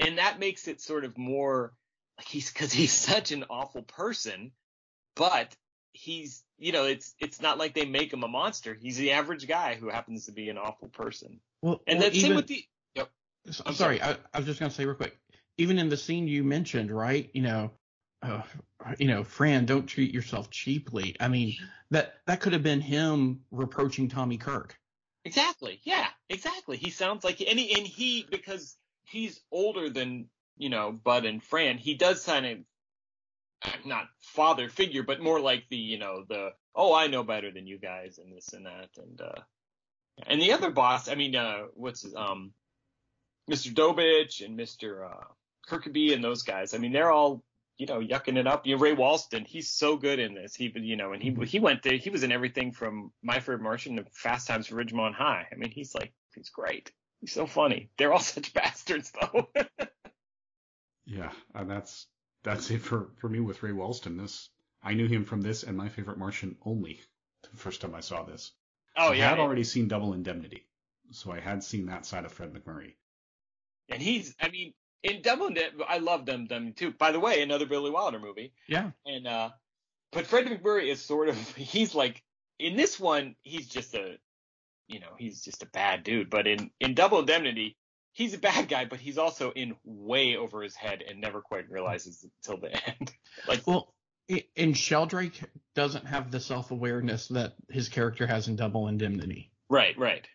[0.00, 1.72] and that makes it sort of more
[2.16, 4.52] like he's, cause he's such an awful person,
[5.16, 5.54] but
[5.92, 8.74] he's, you know, it's, it's not like they make him a monster.
[8.74, 11.40] He's the average guy who happens to be an awful person.
[11.60, 12.64] Well, and well, that's same with the,
[13.44, 13.54] yep.
[13.66, 14.02] I'm sorry.
[14.02, 15.18] I, I was just to say real quick,
[15.58, 17.30] even in the scene you mentioned, right?
[17.32, 17.70] You know,
[18.22, 18.42] uh,
[18.98, 21.16] you know, Fran, don't treat yourself cheaply.
[21.20, 21.54] I mean,
[21.90, 24.78] that that could have been him reproaching Tommy Kirk.
[25.24, 25.80] Exactly.
[25.84, 26.76] Yeah, exactly.
[26.76, 31.42] He sounds like and he, and he because he's older than you know Bud and
[31.42, 31.78] Fran.
[31.78, 32.58] He does kind of
[33.86, 37.66] not father figure, but more like the you know the oh I know better than
[37.66, 39.40] you guys and this and that and uh
[40.26, 41.08] and the other boss.
[41.08, 42.52] I mean, uh what's his um
[43.50, 43.72] Mr.
[43.74, 45.10] Dobisch and Mr.
[45.10, 45.24] Uh,
[45.68, 46.74] Kirkeby and those guys.
[46.74, 47.44] I mean, they're all
[47.76, 48.66] you know, yucking it up.
[48.66, 50.54] You know, Ray Walston, he's so good in this.
[50.54, 53.62] He, you know, and he he went to he was in everything from My Favorite
[53.62, 55.46] Martian to Fast Times at Ridgemont High.
[55.50, 56.92] I mean, he's like he's great.
[57.20, 57.90] He's so funny.
[57.98, 59.48] They're all such bastards though.
[61.04, 62.06] yeah, and that's
[62.44, 64.18] that's it for for me with Ray Walston.
[64.18, 64.50] This
[64.82, 67.00] I knew him from this and My Favorite Martian only.
[67.42, 68.52] The first time I saw this.
[68.96, 69.10] Oh yeah.
[69.10, 69.28] I yeah.
[69.30, 70.66] had already seen Double Indemnity,
[71.10, 72.94] so I had seen that side of Fred MacMurray.
[73.88, 76.92] And he's, I mean, in Double Indemnity, I love them them too.
[76.92, 78.52] By the way, another Billy Wilder movie.
[78.68, 78.90] Yeah.
[79.04, 79.50] And uh,
[80.12, 82.22] but Fred MacMurray is sort of he's like
[82.58, 84.16] in this one he's just a,
[84.88, 86.30] you know, he's just a bad dude.
[86.30, 87.76] But in in Double Indemnity,
[88.12, 91.70] he's a bad guy, but he's also in way over his head and never quite
[91.70, 93.12] realizes until the end.
[93.46, 93.92] like Well,
[94.56, 95.38] and Sheldrake
[95.74, 99.50] doesn't have the self awareness that his character has in Double Indemnity.
[99.68, 100.26] right, right.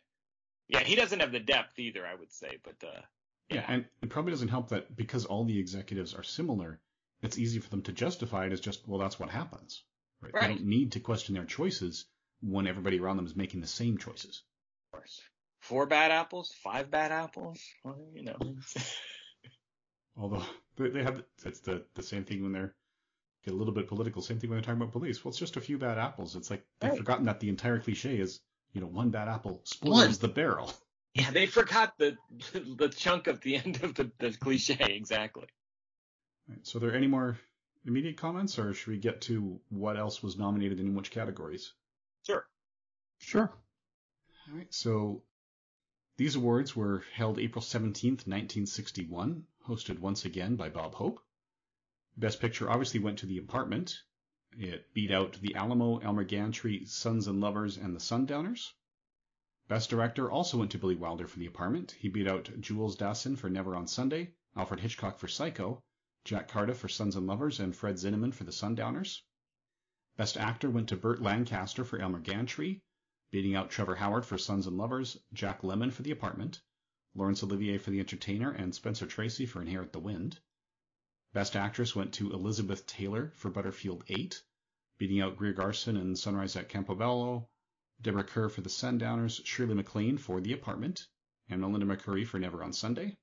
[0.67, 2.59] Yeah, he doesn't have the depth either, I would say.
[2.63, 3.01] But uh,
[3.49, 6.79] Yeah, and it probably doesn't help that because all the executives are similar,
[7.21, 9.83] it's easy for them to justify it as just, well, that's what happens.
[10.21, 10.33] Right?
[10.33, 12.05] They don't need to question their choices
[12.41, 14.43] when everybody around them is making the same choices.
[14.93, 15.21] of course,
[15.61, 17.59] four bad apples, five bad apples.
[17.83, 18.37] Well, you know.
[20.17, 20.43] Although
[20.75, 22.75] they they have it's the the same thing when they're
[23.45, 24.21] get a little bit political.
[24.21, 25.23] Same thing when they're talking about police.
[25.23, 26.35] Well, it's just a few bad apples.
[26.35, 26.97] It's like they've Right.
[26.97, 28.41] forgotten that the entire cliche is
[28.73, 29.65] you know one bad apple One.
[29.65, 30.71] spoils the barrel.
[31.13, 32.17] Yeah, they forgot the
[32.53, 35.47] the chunk of the end of the, the cliche exactly.
[36.47, 37.37] Right, so, are there any more
[37.85, 41.73] immediate comments, or should we get to what else was nominated and in which categories?
[42.25, 42.45] Sure.
[43.19, 43.51] Sure.
[44.49, 45.23] All right, so
[46.17, 51.21] these awards were held April 17th, 1961, hosted once again by Bob Hope.
[52.17, 54.01] Best Picture obviously went to The Apartment.
[54.57, 58.73] It beat out The Alamo, Elmer Gantry, Sons and Lovers, and The Sundowners.
[59.69, 61.91] Best Director also went to Billy Wilder for The Apartment.
[61.91, 65.83] He beat out Jules Dassin for Never on Sunday, Alfred Hitchcock for Psycho,
[66.25, 69.23] Jack Cardiff for Sons and Lovers, and Fred Zinnemann for The Sundowners.
[70.17, 72.81] Best Actor went to Burt Lancaster for Elmer Gantry,
[73.29, 76.63] beating out Trevor Howard for Sons and Lovers, Jack Lemmon for The Apartment,
[77.13, 80.39] Laurence Olivier for The Entertainer, and Spencer Tracy for Inherit the Wind.
[81.31, 84.41] Best Actress went to Elizabeth Taylor for Butterfield 8,
[84.97, 87.47] beating out Greer Garson and Sunrise at Campobello,
[88.01, 91.07] Deborah Kerr for The Sundowners, Shirley MacLaine for The Apartment,
[91.49, 93.17] and Melina Mercouri for Never on Sunday.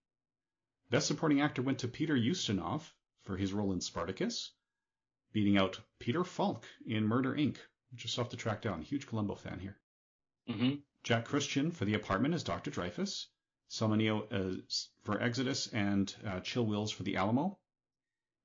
[0.91, 4.53] Best Supporting Actor went to Peter Ustinov for his role in Spartacus,
[5.33, 7.57] beating out Peter Falk in Murder Inc.,
[7.91, 8.83] which is tough to track down.
[8.83, 9.79] Huge Columbo fan here.
[10.49, 10.81] Mm-hmm.
[11.03, 12.71] Jack Kruschen for The Apartment as Dr.
[12.71, 13.29] Dreyfus,
[13.69, 17.59] Sal Mineo as for Exodus, and uh, Chill Wills for The Alamo.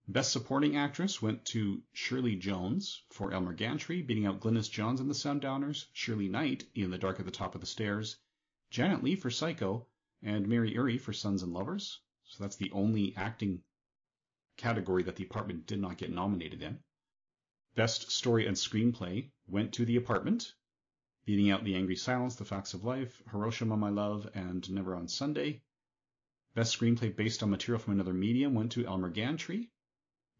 [0.07, 5.07] Best Supporting Actress went to Shirley Jones for Elmer Gantry, beating out Glynis Johns in
[5.07, 8.17] The Sundowners, Shirley Knight in The Dark at the Top of the Stairs,
[8.71, 9.87] Janet Leigh for Psycho,
[10.21, 12.01] and Mary Ure for Sons and Lovers.
[12.25, 13.63] So that's the only acting
[14.57, 16.79] category that The Apartment did not get nominated in.
[17.75, 20.55] Best Story and Screenplay went to The Apartment,
[21.25, 25.07] beating out The Angry Silence, The Facts of Life, Hiroshima, My Love, and Never on
[25.07, 25.61] Sunday.
[26.53, 29.69] Best Screenplay based on material from another medium went to Elmer Gantry,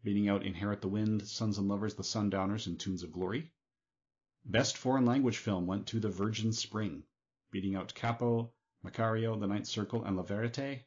[0.04, 3.52] beating out Inherit the Wind, Sons and Lovers, The Sundowners, and Tunes of Glory.
[4.44, 7.04] Best Foreign Language Film went to The Virgin Spring,
[7.50, 8.52] beating out Kapo,
[8.84, 10.84] Macario, The Ninth Circle, and La Verite.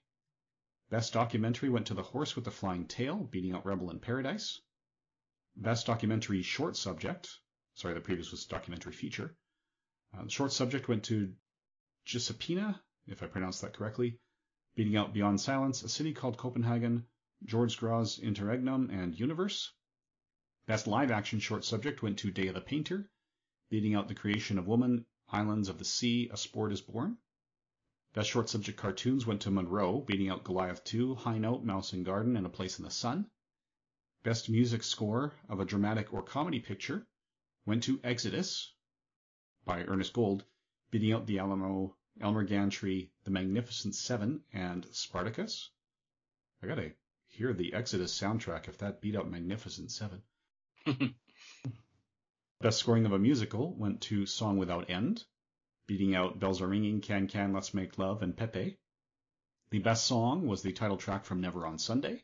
[0.89, 4.59] Best Documentary went to The Horse with the Flying Tail, beating out Rebel in Paradise.
[5.55, 7.29] Best Documentary Short Subject,
[7.75, 9.35] sorry, the previous was Documentary Feature.
[10.13, 11.33] Uh, the short subject went to
[12.05, 14.19] Giuseppina, if I pronounced that correctly,
[14.75, 17.07] beating out Beyond Silence, A City Called Copenhagen,
[17.43, 19.73] George Grosz' Interregnum, and Universe.
[20.67, 23.11] Best live action short subject went to Day of the Painter,
[23.69, 27.17] beating out The Creation of Woman, Islands of the Sea, A Sport is Born.
[28.13, 32.05] Best short subject cartoons went to Munro, beating out Goliath 2, High Note, Mouse and
[32.05, 33.29] Garden, and A Place in the Sun.
[34.23, 37.05] Best music score of a dramatic or comedy picture
[37.65, 38.73] went to Exodus
[39.65, 40.45] by Ernest Gold,
[40.89, 45.69] beating out The Alamo, Elmer Gantry, The Magnificent Seven, and Spartacus.
[46.63, 46.95] I gotta
[47.35, 50.21] hear the Exodus soundtrack if that beat out Magnificent Seven.
[52.61, 55.25] Best scoring of a musical went to Song Without End,
[55.85, 58.79] beating out Bells Are Ringing, Can Can, Let's Make Love, and Pepe.
[59.69, 62.23] The best song was the title track from Never on Sunday,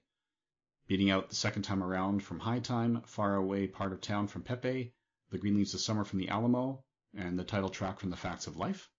[0.87, 4.43] beating out the second time around from High Time, Far Away Part of Town from
[4.43, 4.93] Pepe,
[5.29, 8.47] The Green Leaves of Summer from The Alamo, and the title track from The Facts
[8.47, 8.89] of Life.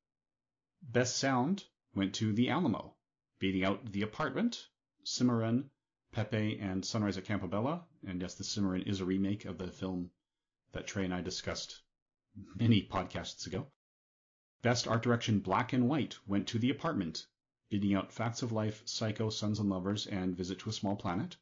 [0.83, 2.97] Best Sound went to The Alamo,
[3.39, 4.69] beating out The Apartment,
[5.05, 5.71] Cimarron,
[6.13, 7.85] Pepe, and Sunrise at Campobello.
[8.07, 10.11] And yes, the Cimarron is a remake of the film
[10.73, 11.83] that Trey and I discussed
[12.55, 13.67] many podcasts ago.
[14.61, 17.27] Best Art Direction Black and White went to The Apartment,
[17.71, 21.37] beating out Facts of Life, Psycho, Sons and Lovers, and Visit to a Small Planet.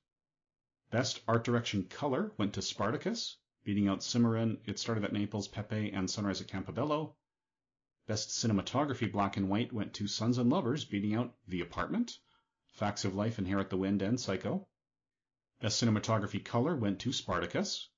[0.91, 5.91] Best Art Direction Color went to Spartacus, beating out Cimarron, It Started at Naples, Pepe,
[5.91, 7.17] and Sunrise at Campobello.
[8.07, 12.21] Best Cinematography Black and White went to Sons and Lovers, beating out The Apartment,
[12.73, 14.67] Facts of Life, Inherit the Wind, and Psycho.
[15.61, 17.89] Best Cinematography Color went to Spartacus,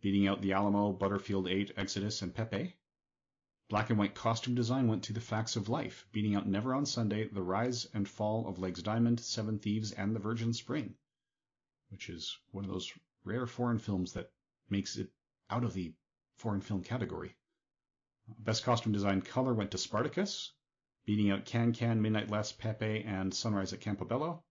[0.00, 2.76] beating out The Alamo, Butterfield 8, Exodus, and Pepe.
[3.68, 6.84] Black and white costume design went to The Facts of Life, beating out Never on
[6.84, 10.96] Sunday, The Rise and Fall of Legs Diamond, Seven Thieves, and The Virgin Spring,
[11.88, 12.92] which is one of those
[13.24, 14.32] rare foreign films that
[14.68, 15.12] makes it
[15.48, 15.94] out of the
[16.36, 17.36] foreign film category.
[18.38, 20.52] Best costume design color went to Spartacus,
[21.06, 24.42] beating out Can Can, Midnight Lace, Pepe, and Sunrise at Campobello.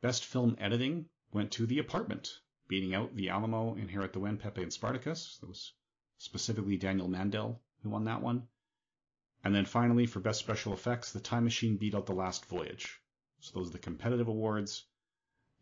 [0.00, 4.62] Best film editing went to The Apartment, beating out The Alamo, Inherit the Wind, Pepe,
[4.62, 5.38] and Spartacus.
[5.38, 5.74] That was
[6.18, 8.46] specifically Daniel Mandel who won that one.
[9.42, 13.00] And then finally, for Best Special Effects, The Time Machine beat out The Last Voyage.
[13.40, 14.84] So those are the competitive awards.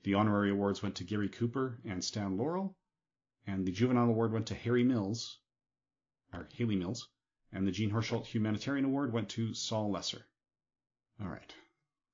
[0.02, 2.76] The honorary awards went to Gary Cooper and Stan Laurel,
[3.46, 5.38] and the Juvenile Award went to Harry Mills,
[6.32, 7.08] or Hayley Mills,
[7.52, 10.26] and the Jean Hersholt Humanitarian Award went to Sol Lesser.
[11.20, 11.54] All right.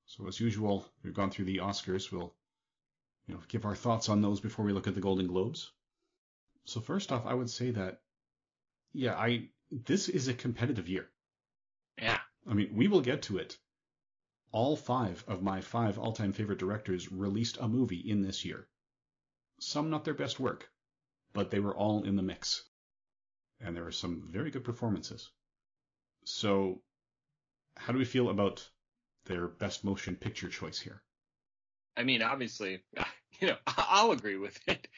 [0.06, 2.12] So as usual, we've gone through the Oscars.
[2.12, 2.34] We'll
[3.26, 5.72] you know, give our thoughts on those before we look at the Golden Globes.
[6.64, 8.00] So first off, I would say that
[8.92, 11.10] yeah, I this is a competitive year.
[11.98, 12.18] Yeah.
[12.46, 13.58] I mean, we will get to it.
[14.52, 18.68] All five of my five all-time favorite directors released a movie in this year.
[19.58, 20.70] Some not their best work,
[21.32, 22.64] but they were all in the mix.
[23.60, 25.30] And there are some very good performances.
[26.24, 26.82] So,
[27.76, 28.68] how do we feel about
[29.26, 31.02] their best motion picture choice here?
[31.96, 32.82] I mean, obviously,
[33.40, 34.88] you know, I'll agree with it.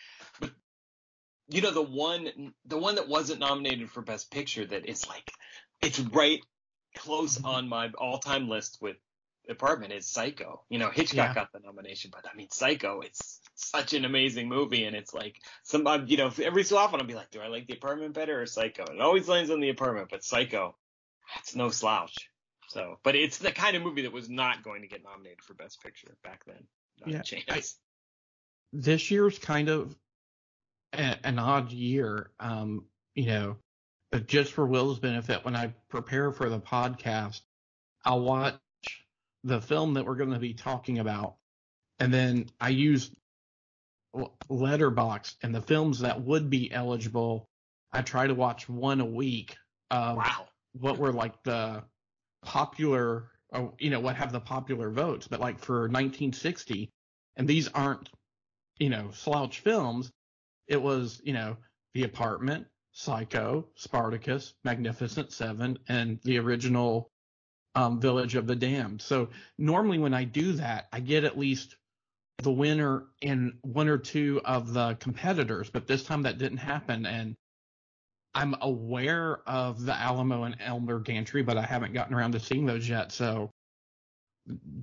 [0.41, 0.51] But
[1.49, 5.31] you know, the one the one that wasn't nominated for Best Picture that is like
[5.83, 6.41] it's right
[6.97, 8.97] close on my all time list with
[9.49, 10.63] Apartment is Psycho.
[10.69, 11.35] You know, Hitchcock Yeah.
[11.35, 15.41] got the nomination, but I mean Psycho, it's such an amazing movie and it's like
[15.63, 18.47] some—you know, every so often I'll be like, Do I like the apartment better or
[18.47, 18.85] Psycho?
[18.85, 20.77] It always lands on the apartment, but Psycho,
[21.39, 22.15] it's no slouch.
[22.69, 25.55] So but it's the kind of movie that was not going to get nominated for
[25.55, 26.67] Best Picture back then.
[27.05, 27.41] Not Yeah.
[27.49, 27.63] I-
[28.73, 29.97] this year's kind of
[30.93, 32.31] a, an odd year.
[32.41, 33.57] Um, you know,
[34.11, 37.41] but just for Will's benefit, when I prepare for the podcast,
[38.05, 38.55] I'll watch
[39.47, 41.37] the film that we're going to be talking about,
[42.01, 43.11] and then I use
[44.51, 47.49] Letterboxd and the films that would be eligible.
[47.93, 49.57] I try to watch one a week
[49.91, 50.49] of wow.
[50.73, 51.85] what were like the
[52.45, 55.29] popular, or, you know, what have the popular votes.
[55.29, 56.91] But like for 1960,
[57.37, 58.09] and these aren't,
[58.79, 60.11] you know, slouch films.
[60.67, 61.57] It was, you know,
[61.95, 67.11] The Apartment, Psycho, Spartacus, Magnificent Seven, and the original
[67.77, 69.03] um, Village of the Damned.
[69.03, 71.77] So normally when I do that, I get at least
[72.39, 77.07] the winner and one or two of the competitors, but this time that didn't happen.
[77.07, 77.35] And
[78.35, 82.67] I'm aware of the Alamo and Elmer Gantry, but I haven't gotten around to seeing
[82.67, 83.13] those yet.
[83.13, 83.51] So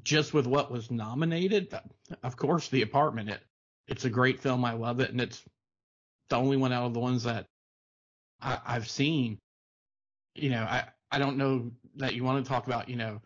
[0.04, 1.74] just with what was nominated,
[2.22, 3.40] of course, The Apartment, it,
[3.88, 4.64] it's a great film.
[4.66, 5.10] I love it.
[5.10, 5.44] And it's
[6.30, 7.46] the only one out of the ones that
[8.40, 9.40] I, I've seen.
[10.36, 13.22] You know, I, I don't know that you want to talk about, you know,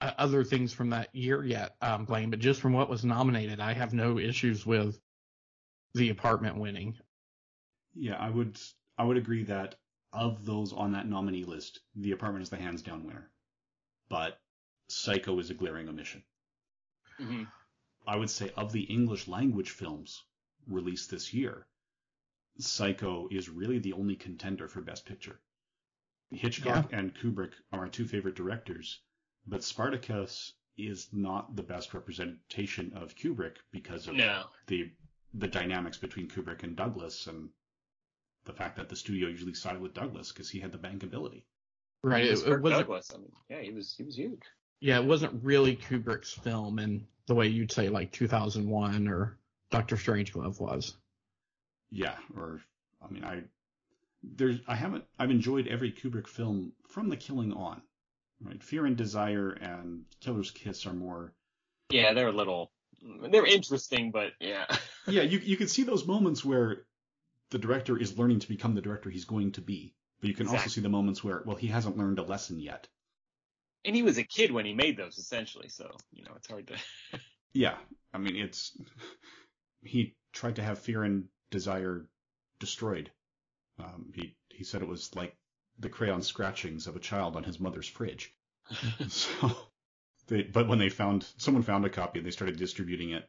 [0.00, 3.60] uh, other things from that year yet, um, Blaine, but just from what was nominated,
[3.60, 5.00] I have no issues with
[5.94, 6.96] The Apartment winning.
[7.94, 8.58] Yeah, I would
[8.96, 9.74] I would agree that
[10.12, 13.30] of those on that nominee list, The Apartment is the hands down winner.
[14.08, 14.40] But
[14.88, 16.24] Psycho is a glaring omission.
[17.18, 17.42] hmm
[18.08, 20.24] I would say of the English language films
[20.66, 21.68] released this year,
[22.58, 25.40] Psycho is really the only contender for Best Picture.
[26.30, 29.00] Hitchcock and Kubrick are my two favorite directors,
[29.46, 34.44] but Spartacus is not the best representation of Kubrick because of No.
[34.66, 34.90] the
[35.34, 37.50] the dynamics between Kubrick and Douglas and
[38.44, 41.42] the fact that the studio usually sided with Douglas because he had the bankability.
[42.02, 42.24] Right.
[42.24, 43.10] It It, was it wasn't, Douglas.
[43.14, 44.40] I mean, yeah, he was he was huge.
[44.80, 49.38] yeah, it wasn't really Kubrick's film in the way you'd say like 2001 or
[49.70, 50.96] Doctor Strangelove was.
[51.90, 52.62] Yeah, or
[53.02, 53.42] I mean, I
[54.22, 57.82] there's I haven't I've enjoyed every Kubrick film from The Killing on.
[58.40, 61.32] Right, Fear and Desire and Killer's Kiss are more.
[61.90, 62.70] Yeah, they're a little
[63.30, 64.66] they're interesting, but yeah.
[65.08, 66.84] Yeah, you you can see those moments where
[67.50, 70.48] the director is learning to become the director he's going to be, but you can
[70.48, 72.88] also see the moments where well he hasn't learned a lesson yet.
[73.84, 75.68] and he was a kid when he made those, essentially.
[75.68, 76.76] So you know, it's hard to.
[77.52, 77.76] yeah,
[78.12, 78.76] I mean, it's
[79.82, 82.08] he tried to have fear and desire
[82.60, 83.10] destroyed.
[83.78, 85.36] Um, he he said it was like
[85.78, 88.34] the crayon scratchings of a child on his mother's fridge.
[89.08, 89.56] so,
[90.26, 93.28] they, but when they found someone found a copy, and they started distributing it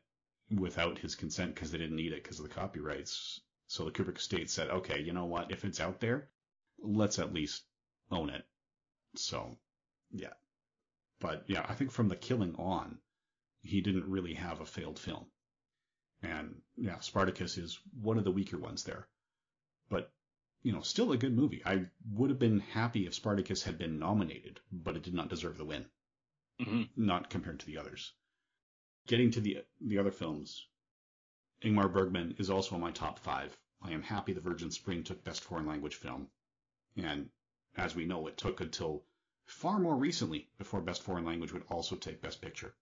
[0.57, 3.41] without his consent because they didn't need it because of the copyrights.
[3.67, 5.51] So the Kubrick estate said, okay, you know what?
[5.51, 6.29] If it's out there,
[6.81, 7.63] let's at least
[8.09, 8.43] own it.
[9.15, 9.57] So,
[10.11, 10.33] yeah.
[11.19, 12.97] But yeah, I think from the killing on,
[13.61, 15.25] he didn't really have a failed film.
[16.23, 19.07] And yeah, Spartacus is one of the weaker ones there.
[19.89, 20.11] But,
[20.61, 21.61] you know, still a good movie.
[21.65, 25.57] I would have been happy if Spartacus had been nominated, but it did not deserve
[25.57, 25.85] the win.
[26.61, 27.05] Mm-hmm.
[27.05, 28.11] Not compared to the others.
[29.07, 30.67] Getting to the the other films,
[31.63, 33.57] Ingmar Bergman is also in my top five.
[33.81, 36.27] I am happy The Virgin Spring took Best Foreign Language Film.
[36.97, 37.29] And
[37.77, 39.05] as we know, it took until
[39.45, 42.75] far more recently before Best Foreign Language would also take Best Picture.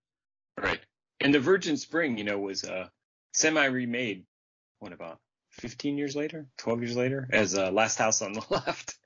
[0.58, 0.82] Right.
[1.20, 2.90] And The Virgin Spring, you know, was uh,
[3.34, 4.26] semi remade,
[4.80, 5.20] what about
[5.58, 8.98] 15 years later, 12 years later, as uh, Last House on the Left.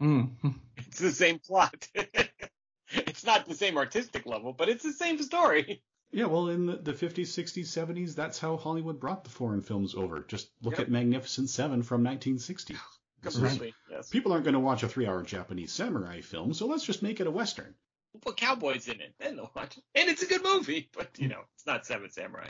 [0.00, 0.30] mm.
[0.76, 1.88] It's the same plot.
[2.90, 5.82] it's not the same artistic level, but it's the same story.
[6.10, 9.94] Yeah, well, in the, the 50s, 60s, 70s, that's how Hollywood brought the foreign films
[9.94, 10.20] over.
[10.26, 10.86] Just look Yep.
[10.86, 12.74] at Magnificent Seven from 1960.
[13.20, 13.74] This is- Completely.
[13.90, 14.08] Yes.
[14.10, 17.26] People aren't going to watch a three-hour Japanese samurai film, so let's just make it
[17.26, 17.74] a western.
[18.14, 19.82] We'll put cowboys in it, then they'll watch it.
[19.96, 22.48] And it's a good movie, but you know, it's not Seven Samurai.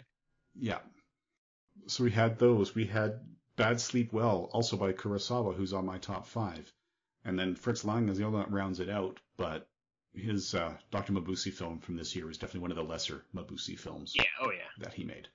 [0.60, 0.78] Yeah.
[1.86, 2.74] So we had those.
[2.74, 3.20] We had
[3.56, 6.72] Bad Sleep Well, also by Kurosawa, who's on my top five.
[7.24, 9.68] And then Fritz Lang is the other one that rounds it out, but
[10.14, 11.12] his uh, Dr.
[11.12, 14.50] Mabuse film from this year was definitely one of the lesser Mabuse films Yeah, oh
[14.50, 14.68] yeah.
[14.78, 15.28] that he made.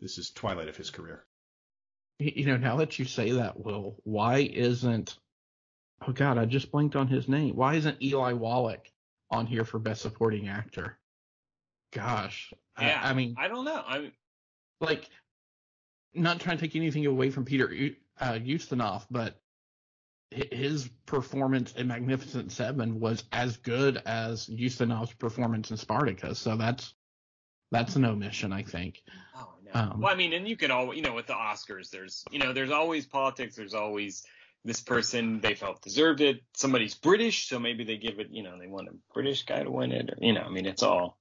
[0.00, 1.24] This is twilight of his career.
[2.18, 5.18] You know, now that you say that, Will, why isn't?
[6.06, 7.56] Oh God, I just blanked on his name.
[7.56, 8.90] Why isn't Eli Wallach
[9.30, 10.96] on here for Best Supporting Actor?
[11.92, 13.00] Gosh, I- Yeah.
[13.02, 13.82] I, mean, I don't know.
[13.86, 14.12] I mean,
[14.80, 15.08] like,
[16.14, 17.66] not trying to take anything away from Peter
[18.20, 19.40] uh, Ustinov, but
[20.30, 26.38] his performance in Magnificent Seven was as good as Ustinov's performance in Spartacus.
[26.38, 26.94] So that's
[27.70, 29.02] that's an omission, I think.
[29.36, 29.80] Oh no.
[29.80, 32.38] Um, well, I mean, and you can always, you know, with the Oscars, there's, you
[32.38, 33.56] know, there's always politics.
[33.56, 34.24] There's always
[34.64, 36.42] this person they felt deserved it.
[36.54, 39.70] Somebody's British, so maybe they give it, you know, they want a British guy to
[39.70, 40.10] win it.
[40.10, 41.18] Or, you know, I mean, it's all,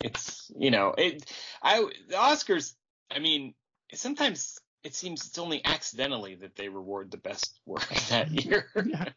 [0.00, 1.24] it's, you know, it.
[1.62, 2.74] I the Oscars.
[3.10, 3.54] I mean,
[3.94, 8.66] sometimes it seems it's only accidentally that they reward the best work that year.
[8.84, 9.08] yeah.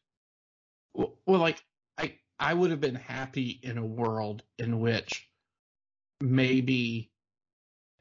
[0.93, 1.63] Well, well, like
[1.97, 5.29] I, I would have been happy in a world in which
[6.21, 7.11] maybe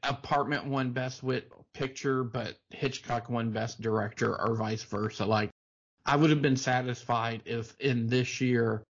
[0.03, 5.25] Apartment won Best Wit Picture, but Hitchcock won Best Director, or vice versa.
[5.25, 5.49] Like,
[6.05, 8.83] I would have been satisfied if in this year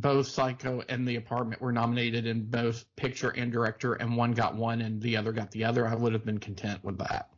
[0.00, 4.54] both Psycho and The Apartment were nominated in both picture and director, and one got
[4.54, 5.86] one and the other got the other.
[5.86, 7.30] I would have been content with that.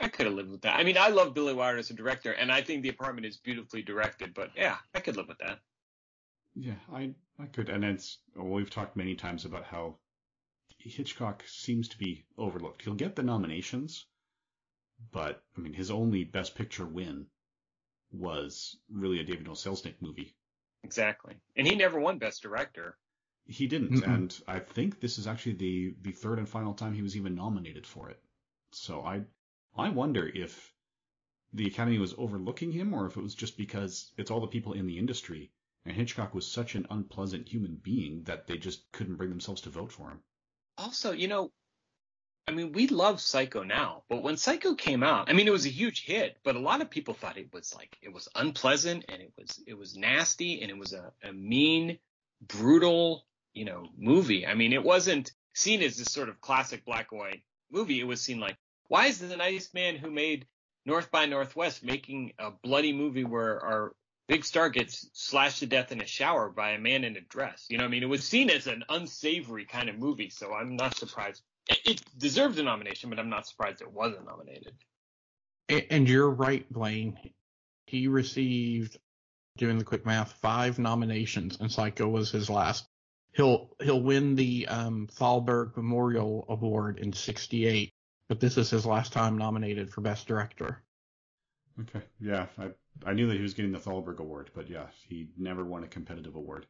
[0.00, 0.78] I could have lived with that.
[0.78, 3.36] I mean, I love Billy Wilder as a director, and I think The Apartment is
[3.36, 4.32] beautifully directed.
[4.32, 5.58] But yeah, I could live with that.
[6.54, 9.98] Yeah, I I could, and it's well, we've talked many times about how
[10.78, 12.82] Hitchcock seems to be overlooked.
[12.82, 14.06] He'll get the nominations,
[15.12, 17.26] but I mean, his only Best Picture win
[18.10, 19.52] was really a David O.
[19.52, 20.34] Selznick movie.
[20.84, 21.36] Exactly.
[21.56, 22.96] And he never won Best Director.
[23.46, 24.14] He didn't, Mm-mm.
[24.14, 27.34] and I think this is actually the the third and final time he was even
[27.34, 28.22] nominated for it.
[28.72, 29.24] So I
[29.76, 30.74] I wonder if
[31.52, 34.74] the Academy was overlooking him, or if it was just because it's all the people
[34.74, 35.50] in the industry,
[35.84, 39.70] and Hitchcock was such an unpleasant human being that they just couldn't bring themselves to
[39.70, 40.22] vote for him.
[40.78, 41.52] Also, you know,
[42.48, 45.66] I mean, we love Psycho now, but when Psycho came out, I mean, it was
[45.66, 49.04] a huge hit, but a lot of people thought it was like it was unpleasant
[49.10, 51.98] and it was it was nasty and it was a, a mean,
[52.40, 54.46] brutal, you know, movie.
[54.46, 58.00] I mean, it wasn't seen as this sort of classic black and white movie.
[58.00, 60.46] It was seen like, why is the nice man who made
[60.86, 63.92] North by Northwest making a bloody movie where our
[64.26, 67.66] big star gets slashed to death in a shower by a man in a dress?
[67.68, 70.74] You know, I mean, it was seen as an unsavory kind of movie, so I'm
[70.76, 71.42] not surprised.
[71.68, 74.72] It, it deserved a nomination, but I'm not surprised it wasn't nominated.
[75.68, 77.18] And, and you're right, Blaine.
[77.86, 78.98] He received,
[79.56, 82.86] doing the quick math, five nominations, and Psycho was his last.
[83.32, 87.92] He'll he'll win the um, Thalberg Memorial Award in '68,
[88.28, 90.82] but this is his last time nominated for Best Director.
[91.80, 92.70] Okay, yeah, I
[93.06, 95.88] I knew that he was getting the Thalberg Award, but yeah, he never won a
[95.88, 96.66] competitive award.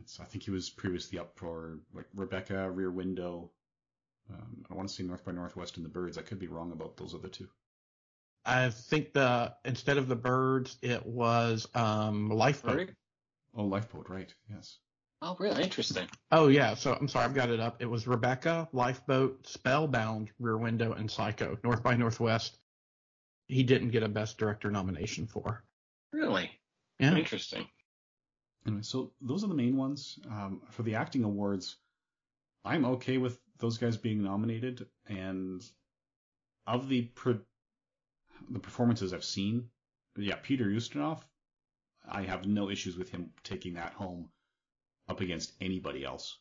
[0.00, 3.50] It's, I think he was previously up for like Rebecca, Rear Window.
[4.30, 6.18] Um, I want to see North by Northwest and the Birds.
[6.18, 7.48] I could be wrong about those other two.
[8.44, 12.72] I think the instead of the birds, it was um, Lifeboat.
[12.72, 12.88] Sorry?
[13.54, 14.32] Oh, Lifeboat, right?
[14.50, 14.78] Yes.
[15.20, 16.08] Oh, really interesting.
[16.30, 17.82] Oh yeah, so I'm sorry, I've got it up.
[17.82, 21.58] It was Rebecca, Lifeboat, Spellbound, Rear Window, and Psycho.
[21.64, 22.58] North by Northwest.
[23.48, 25.64] He didn't get a Best Director nomination for.
[26.12, 26.50] Really?
[27.00, 27.16] Yeah.
[27.16, 27.66] Interesting.
[28.66, 30.18] Anyway, so those are the main ones.
[30.30, 31.76] Um, for the acting awards,
[32.64, 35.62] I'm okay with those guys being nominated, and
[36.66, 37.40] of the pro-
[38.50, 39.68] the performances I've seen,
[40.16, 41.20] yeah, Peter Ustinov,
[42.08, 44.30] I have no issues with him taking that home
[45.08, 46.38] up against anybody else.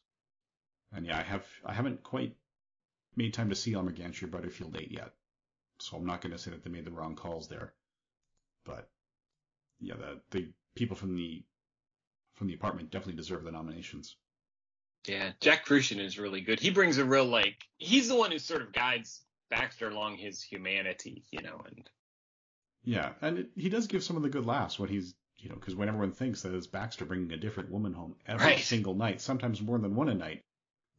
[0.92, 2.36] And yeah, I have I haven't quite
[3.16, 5.14] made time to see Elmer Gantry Butterfield 8 yet,
[5.80, 7.74] so I'm not going to say that they made the wrong calls there.
[8.64, 8.90] But
[9.80, 11.44] yeah, the the people from the
[12.36, 14.16] from the apartment definitely deserve the nominations.
[15.08, 16.60] Yeah, Jack Kruschen is really good.
[16.60, 20.44] He brings a real like he's the one who sort of guides Baxter along his
[20.44, 21.90] humanity, you know, and
[22.84, 25.56] yeah, and it, he does give some of the good laughs when he's you know
[25.56, 28.60] because when everyone thinks that it's Baxter bringing a different woman home every Right.
[28.60, 30.44] single night, sometimes more than one a night.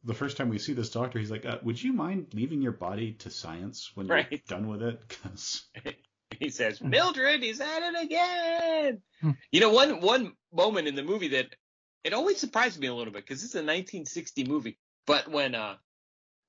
[0.05, 2.71] The first time we see this doctor, he's like, uh, "Would you mind leaving your
[2.71, 4.45] body to science when you're Right.
[4.47, 5.67] done with it?" Because
[6.39, 9.01] he says, Mildred, he's at it again.
[9.21, 9.31] Hmm.
[9.51, 11.53] You know, one one moment in the movie that
[12.03, 14.77] it always surprised me a little bit because it's a 1960 movie.
[15.05, 15.77] But when uh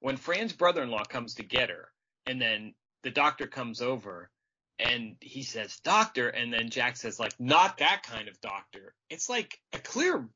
[0.00, 1.92] when Fran's brother-in-law comes to get her,
[2.26, 4.30] and then the doctor comes over,
[4.78, 9.28] and he says, "Doctor," and then Jack says, "Like not that kind of doctor." It's
[9.28, 10.28] like a clear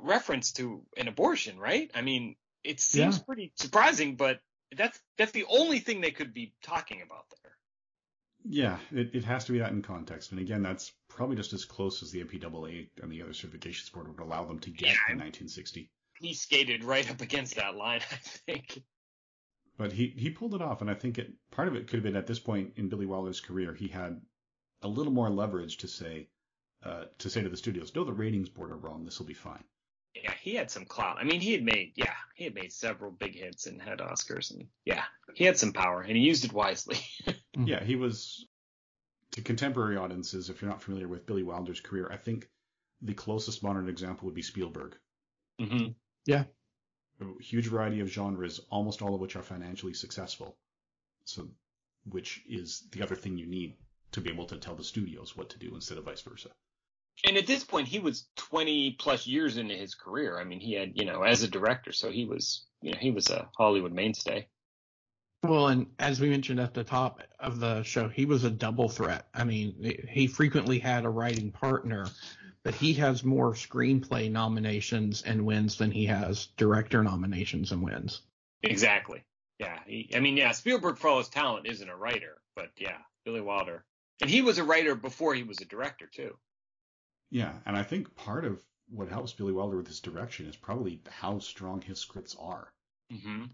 [0.00, 1.90] reference to an abortion, right?
[1.94, 3.24] I mean, it seems Yeah.
[3.24, 4.40] pretty surprising, but
[4.76, 7.41] that's that's the only thing they could be talking about there.
[8.44, 10.32] Yeah, it, it has to be that in context.
[10.32, 14.08] And again, that's probably just as close as the MPAA and the other certifications board
[14.08, 15.90] would allow them to get Yeah, in 1960.
[16.14, 18.82] he skated right up against that line, I think.
[19.76, 22.02] but he he pulled it off, and I think it part of it could have
[22.04, 24.20] been at this point in Billy Wilder's career, he had
[24.82, 26.28] a little more leverage to say
[26.82, 29.04] uh, to say to the studios, no, the ratings board are wrong.
[29.04, 29.64] This will be fine.
[30.14, 31.16] Yeah, he had some clout.
[31.18, 34.50] I mean, he had made yeah, he had made several big hits and had Oscars,
[34.50, 36.98] and yeah, he had some power, and he used it wisely.
[37.56, 38.46] Yeah, he was
[39.32, 40.50] to contemporary audiences.
[40.50, 42.48] If you're not familiar with Billy Wilder's career, I think
[43.00, 44.96] the closest modern example would be Spielberg.
[45.60, 45.92] mm-hmm.
[46.24, 46.44] Yeah.
[47.20, 50.56] A huge variety of genres, almost all of which are financially successful.
[51.24, 51.48] So,
[52.04, 53.76] which is the other thing you need
[54.12, 56.50] to be able to tell the studios what to do instead of vice versa.
[57.24, 60.38] And at this point, he was 20 plus years into his career.
[60.38, 63.10] I mean, he had you know as a director, so he was you know he
[63.10, 64.48] was a Hollywood mainstay.
[65.42, 68.88] Well, and as we mentioned at the top of the show, he was a double
[68.88, 69.26] threat.
[69.34, 72.06] I mean, he frequently had a writing partner,
[72.62, 78.22] but he has more screenplay nominations and wins than he has director nominations and wins.
[78.62, 79.24] Exactly.
[79.58, 79.80] Yeah.
[79.84, 83.40] He, I mean, yeah, Spielberg, for all his talent, isn't a writer, but yeah, Billy
[83.40, 83.84] Wilder,
[84.20, 86.36] and he was a writer before he was a director too.
[87.30, 91.00] Yeah, and I think part of what helps Billy Wilder with his direction is probably
[91.08, 92.72] how strong his scripts are.
[93.12, 93.44] Mm-hmm.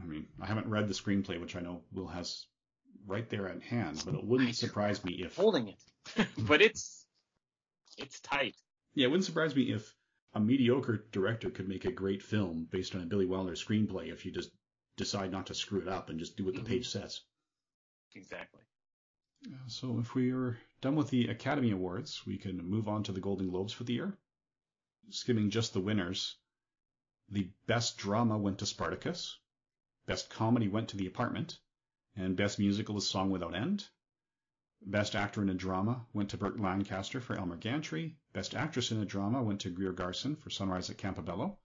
[0.00, 2.46] I mean, I haven't read the screenplay, which I know Will has
[3.06, 7.06] right there at hand, but it wouldn't surprise me if Holding it, but it's
[7.98, 8.54] it's tight.
[8.94, 9.94] yeah, it wouldn't surprise me if
[10.34, 14.24] a mediocre director could make a great film based on a Billy Wilder screenplay if
[14.24, 14.50] you just
[14.96, 16.66] decide not to screw it up and just do what the Mhm.
[16.66, 17.20] page says.
[18.14, 18.60] Exactly.
[19.46, 23.12] Uh, So if we are done with the Academy Awards, we can move on to
[23.12, 24.18] the Golden Globes for the year.
[25.08, 26.36] Skimming just the winners,
[27.28, 29.39] the best drama went to Spartacus,
[30.10, 31.60] best comedy went to The Apartment,
[32.16, 33.88] and best musical is Song Without End.
[34.82, 38.16] Best actor in a drama went to Burt Lancaster for Elmer Gantry.
[38.32, 41.58] Best actress in a drama went to Greer Garson for Sunrise at Campobello.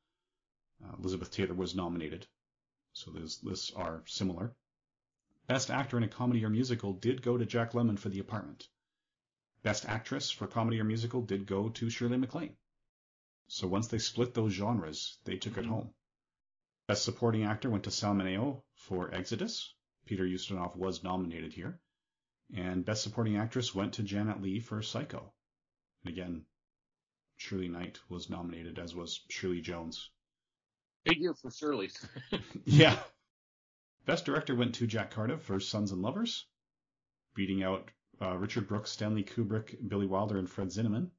[0.84, 2.28] Uh, Elizabeth Taylor was nominated,
[2.94, 4.56] so those lists are similar.
[5.48, 8.70] Best Actor in a Comedy or Musical did go to Jack Lemmon for The Apartment.
[9.64, 12.56] Best Actress for Comedy or Musical did go to Shirley MacLaine.
[13.48, 15.96] So once they split those genres, they took it home.
[16.88, 19.74] Best Supporting Actor went to Sal Mineo for Exodus.
[20.06, 21.80] Peter Ustinov was nominated here.
[22.56, 25.34] And Best Supporting Actress went to Janet Leigh for Psycho.
[26.04, 26.46] And again,
[27.38, 30.12] Shirley Knight was nominated, as was Shirley Jones.
[31.06, 32.06] Big year for Shirley's.
[32.66, 33.00] Yeah.
[34.06, 36.46] Best Director went to Jack Cardiff for Sons and Lovers,
[37.34, 37.90] beating out
[38.22, 41.10] uh, Richard Brooks, Stanley Kubrick, Billy Wilder, and Fred Zinnemann.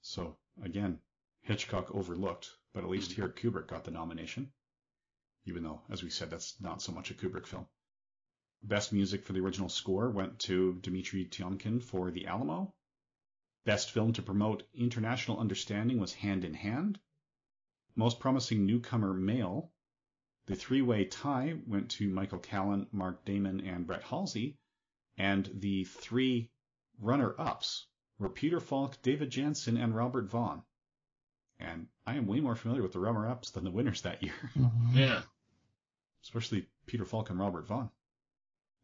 [0.00, 0.98] So again,
[1.42, 4.52] Hitchcock overlooked, but at least here Kubrick got the nomination,
[5.44, 7.66] even though, as we said, that's not so much a Kubrick film.
[8.62, 12.72] Best music for the original score went to Dimitri Tiomkin for The Alamo.
[13.64, 16.98] Best film to promote international understanding was Hand in Hand.
[17.96, 19.72] Most promising newcomer male
[20.46, 24.58] the three-way tie went to Michael Callan, Mark Damon, and Brett Halsey,
[25.16, 26.50] and the three
[27.00, 27.86] runner-ups
[28.18, 30.62] were Peter Falk, David Janssen, and Robert Vaughn.
[31.60, 34.34] And I am way more familiar with the runner-ups than the winners that year.
[34.56, 34.98] Mm-hmm.
[34.98, 35.22] Yeah.
[36.22, 37.90] Especially Peter Falk and Robert Vaughn.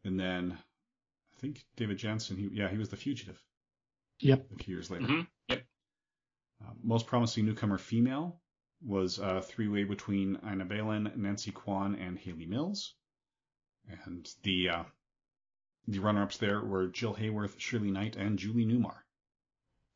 [0.03, 3.41] And then I think David Janssen, he, yeah, he was the fugitive.
[4.19, 4.47] Yep.
[4.53, 5.05] A few years later.
[5.05, 5.21] Mm-hmm.
[5.47, 5.63] Yep.
[6.61, 8.41] Uh, most promising newcomer female
[8.85, 12.95] was a three-way between Ina Balin, Nancy Kwan, and Hayley Mills.
[14.05, 14.83] And the uh,
[15.87, 18.97] the runner-ups there were Jill Haworth, Shirley Knight, and Julie Newmar.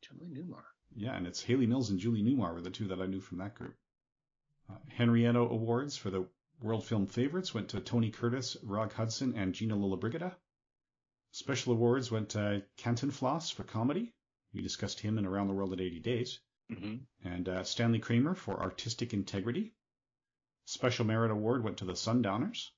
[0.02, 0.62] Julie Newmar.
[0.96, 3.38] Yeah, and it's Hayley Mills and Julie Newmar were the two that I knew from
[3.38, 3.74] that group.
[4.70, 6.26] Uh, Henrietta Awards for the
[6.60, 10.34] World Film Favorites went to Tony Curtis, Rock Hudson, and Gina Lollobrigida.
[11.32, 14.14] Special awards went to Cantinflas for comedy.
[14.52, 16.40] We discussed him in Around the World in 80 Days.
[16.70, 17.28] Mm-hmm.
[17.28, 19.74] And uh, Stanley Kramer for artistic integrity.
[20.66, 22.72] Special Merit Award went to the Sundowners.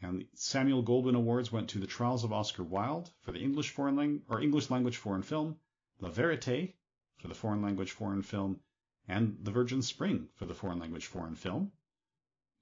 [0.00, 3.70] And the Samuel Goldwyn Awards went to The Trials of Oscar Wilde for the English
[3.70, 5.58] foreign lang- or English language foreign film,
[6.00, 6.74] La Verite
[7.18, 8.60] for the foreign language foreign film,
[9.06, 11.72] and The Virgin Spring for the foreign language foreign film.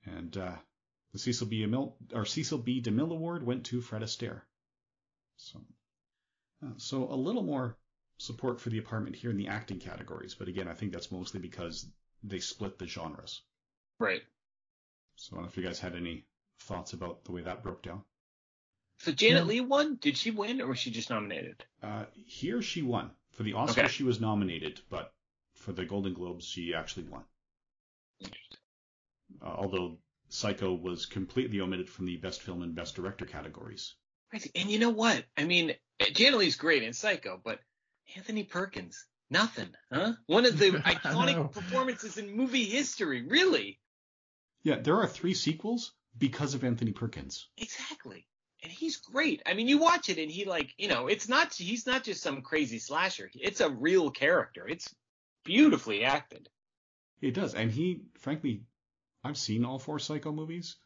[0.06, 0.52] And uh,
[1.12, 1.64] the Cecil B.
[1.64, 2.80] DeMille, or Cecil B.
[2.82, 4.42] DeMille Award went to Fred Astaire.
[5.36, 5.60] So,
[6.64, 7.76] uh, so a little more
[8.18, 11.40] support for the apartment here in the acting categories, but again, I think that's mostly
[11.40, 11.86] because
[12.22, 13.42] they split the genres.
[13.98, 14.22] Right.
[15.16, 16.24] So I don't know if you guys had any
[16.60, 18.02] thoughts about the way that broke down.
[18.98, 19.48] So Janet Yeah.
[19.48, 19.96] Leigh won?
[19.96, 21.62] Did she win or was she just nominated?
[21.82, 23.10] Uh, here she won.
[23.32, 23.88] For the Oscar, Okay.
[23.90, 25.12] she was nominated, but
[25.52, 27.22] for the Golden Globes, she actually won.
[28.20, 28.58] Interesting.
[29.42, 29.98] Uh, although
[30.28, 33.94] Psycho was completely omitted from the Best Film and Best Director categories.
[34.32, 34.50] Right.
[34.54, 35.24] And you know what?
[35.36, 35.74] I mean,
[36.14, 37.60] Janet Leigh's great in Psycho, but
[38.16, 40.14] Anthony Perkins, nothing, huh?
[40.26, 43.80] One of the iconic performances in movie history, really.
[44.62, 47.48] Yeah, there are three sequels because of Anthony Perkins.
[47.56, 48.26] Exactly.
[48.62, 49.42] And he's great.
[49.46, 52.22] I mean, you watch it and he like, you know, it's not he's not just
[52.22, 53.30] some crazy slasher.
[53.34, 54.66] It's a real character.
[54.66, 54.92] It's
[55.44, 56.48] beautifully acted.
[57.20, 58.62] It does, and he, frankly,
[59.26, 60.76] I've seen all four Psycho movies.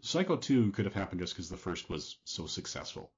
[0.00, 3.12] Psycho 2 could have happened just because the first was so successful.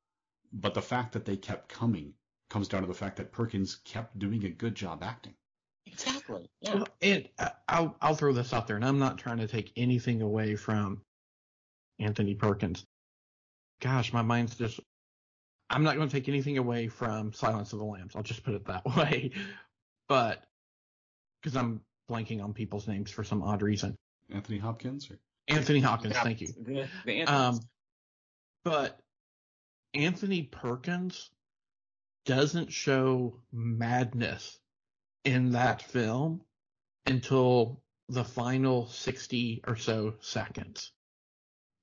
[0.53, 2.15] But the fact that they kept coming
[2.51, 5.35] comes down to the fact that Perkins kept doing a good job acting.
[5.87, 6.51] Exactly.
[6.61, 6.75] Yeah.
[6.75, 7.29] Well, and
[7.69, 11.03] I'll I'll throw this out there, and I'm not trying to take anything away from
[12.01, 12.85] Anthony Perkins.
[13.81, 14.81] Gosh, my mind's just.
[15.71, 18.15] I'm not going to take anything away from Silence of the Lambs.
[18.15, 19.33] I'll just put it that way.
[20.09, 20.43] But
[21.41, 23.97] because I'm blanking on people's names for some odd reason.
[24.31, 25.11] Anthony Hopkins?
[25.11, 25.19] Or...
[25.49, 26.49] Anthony Hopkins, thank you.
[26.59, 27.61] The, the Um,
[28.65, 29.01] but
[29.95, 31.31] Anthony Perkins
[32.25, 34.59] doesn't show madness
[35.25, 36.43] in that film
[37.07, 40.93] until the final 60 or so seconds.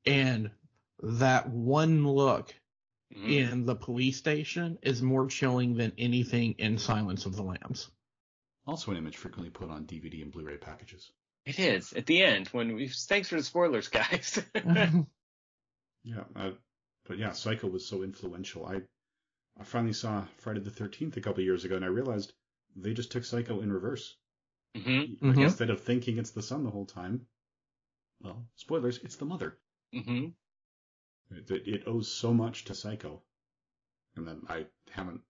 [0.05, 0.51] And
[1.01, 2.53] that one look
[3.13, 3.29] Mhm.
[3.29, 7.91] in the police station is more chilling than anything in Silence of the Lambs.
[8.65, 11.11] Also an image frequently put on DVD and Blu-ray packages.
[11.45, 12.87] It is at the end when we.
[12.89, 14.41] Thanks for the spoilers, guys.
[16.03, 16.51] Yeah, uh,
[17.05, 18.65] but yeah, Psycho was so influential.
[18.65, 18.81] I
[19.59, 22.33] I finally saw Friday the 13th a couple years ago, and I realized
[22.75, 24.17] they just took Psycho in reverse.
[24.75, 25.43] hmm Like, Mhm.
[25.43, 27.27] Instead of thinking it's the son the whole time,
[28.21, 29.57] well, spoilers, it's the mother.
[29.93, 30.29] hmm
[31.31, 33.23] It, it owes so much to Psycho.
[34.15, 35.21] And then I haven't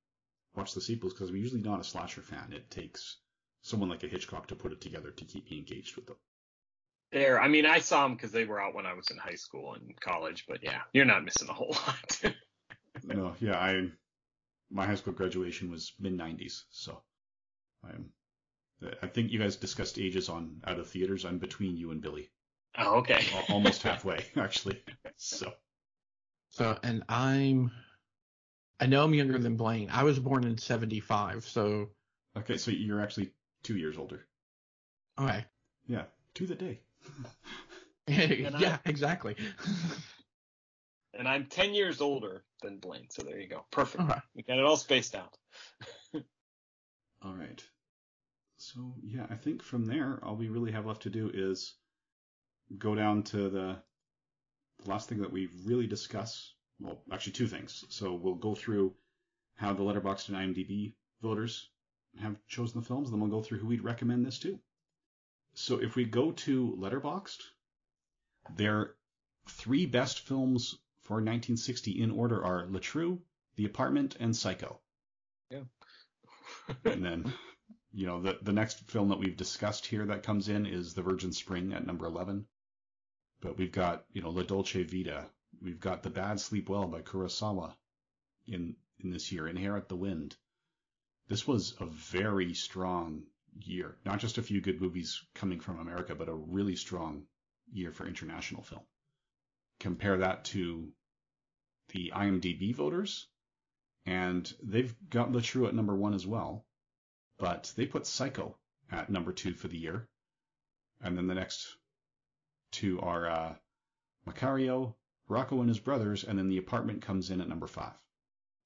[0.55, 2.53] watched the sequels because I'm usually not a slasher fan.
[2.53, 3.17] It takes
[3.63, 6.17] someone like a Hitchcock to put it together to keep me engaged with them.
[7.11, 7.41] There.
[7.41, 9.73] I mean, I saw them because they were out when I was in high school
[9.73, 10.45] and college.
[10.47, 12.21] But yeah, you're not missing a whole lot.
[13.03, 13.89] no, yeah, I
[14.71, 17.01] my high school graduation was mid 90s, so
[17.83, 18.11] I'm.
[19.01, 21.25] I think you guys discussed ages on out of theaters.
[21.25, 22.29] I'm between you and Billy,
[22.77, 23.25] oh, okay.
[23.49, 24.81] Almost halfway actually.
[25.17, 25.53] So
[26.49, 27.71] So, and I'm,
[28.79, 29.89] I know I'm younger than Blaine.
[29.91, 31.89] I was born in 75, so,
[32.37, 33.31] okay, so you're actually
[33.63, 34.25] two years older.
[35.19, 35.45] okay.
[35.87, 36.03] Yeah,
[36.35, 36.79] to the day.
[38.07, 39.35] yeah, exactly.
[41.13, 43.65] and I'm 10 years older than Blaine, so there you go.
[43.71, 44.03] Perfect.
[44.03, 44.19] Okay.
[44.35, 45.37] We got it all spaced out.
[47.23, 47.63] All right.
[48.57, 51.75] So yeah, I think from there, all we really have left to do is
[52.77, 53.77] go down to the,
[54.83, 56.53] the last thing that we really discuss.
[56.81, 57.85] Well, actually, two things.
[57.89, 58.93] So we'll go through
[59.55, 61.69] how the Letterboxd and IMDb voters
[62.19, 64.59] have chosen the films, then we'll go through who we'd recommend this to.
[65.53, 67.41] So if we go to Letterboxd,
[68.55, 68.95] their
[69.47, 73.21] three best films for 1960 in order are Le Trou,
[73.55, 74.79] The Apartment, and Psycho.
[75.49, 75.63] Yeah.
[76.85, 77.33] and then
[77.93, 81.03] you know, the, the next film that we've discussed here that comes in is The
[81.03, 82.47] Virgin Spring at number 11.
[83.39, 85.27] But we've got, you know, La Dolce Vita.
[85.61, 87.75] We've got The Bad Sleep Well by Kurosawa
[88.47, 90.35] in, in this year, Inherit the Wind.
[91.33, 93.23] This was a very strong
[93.59, 93.97] year.
[94.05, 97.25] Not just a few good movies coming from America, but a really strong
[97.71, 98.83] year for international film.
[99.79, 100.93] Compare that to
[101.89, 103.29] the IMDb voters,
[104.05, 106.67] and they've got Le Trou at number one as well,
[107.39, 108.55] but they put Psycho
[108.91, 110.07] at number two for the year,
[111.01, 111.77] and then the next
[112.69, 113.55] two are uh,
[114.27, 114.93] Macario,
[115.27, 117.97] Rocco and his brothers, and then The Apartment comes in at number five.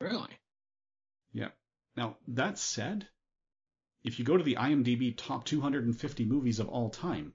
[0.01, 0.37] Really?
[1.31, 1.51] Yeah.
[1.97, 3.09] Now that said,
[4.03, 7.33] if you go to the IMDb top 250 movies of all time,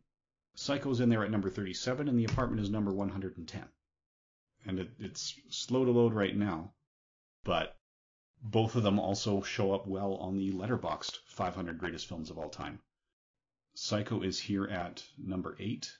[0.54, 3.68] Psycho's in there at number 37, and The Apartment is number 110.
[4.64, 6.74] And it, it's slow to load right now,
[7.42, 7.76] but
[8.40, 12.48] both of them also show up well on the Letterboxd 500 greatest films of all
[12.48, 12.80] time.
[13.74, 15.98] Psycho is here at number 8,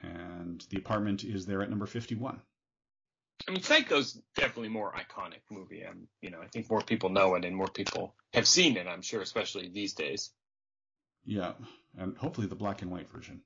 [0.00, 2.40] and The Apartment is there at number 51.
[3.48, 5.82] I mean, Psycho's definitely more iconic movie.
[5.82, 8.86] and you know, I think more people know it and more people have seen it.
[8.86, 10.30] I'm sure, especially these days.
[11.24, 11.52] Yeah,
[11.98, 13.40] and hopefully the black and white version.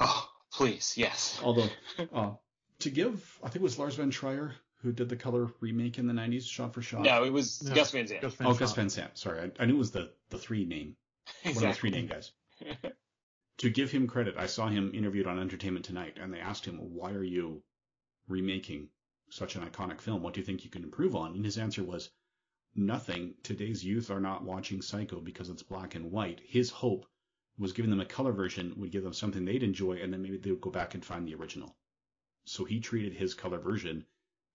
[0.00, 1.40] Oh, please, yes.
[1.42, 1.68] Although,
[2.12, 2.30] uh,
[2.80, 4.54] to give, I think it was Lars von Trier
[4.84, 7.00] who did the color remake in the 90s, shot for shot.
[7.00, 7.74] No, it was no.
[7.74, 8.20] Gus Van Sant.
[8.20, 9.16] Gus Van oh, Gus Van Sant.
[9.16, 10.94] Sorry, I, I, knew it was the the three name,
[11.42, 11.54] exactly.
[11.54, 12.32] one of the three name guys.
[13.58, 16.76] to give him credit, I saw him interviewed on Entertainment Tonight, and they asked him,
[16.76, 17.62] "Why are you
[18.28, 18.88] remaking
[19.30, 20.22] such an iconic film?
[20.22, 22.10] What do you think you can improve on?" And his answer was,
[22.74, 23.34] "Nothing.
[23.42, 26.40] Today's youth are not watching Psycho because it's black and white.
[26.40, 27.06] His hope
[27.58, 30.38] was giving them a color version would give them something they'd enjoy, and then maybe
[30.38, 31.76] they would go back and find the original."
[32.46, 34.06] So he treated his color version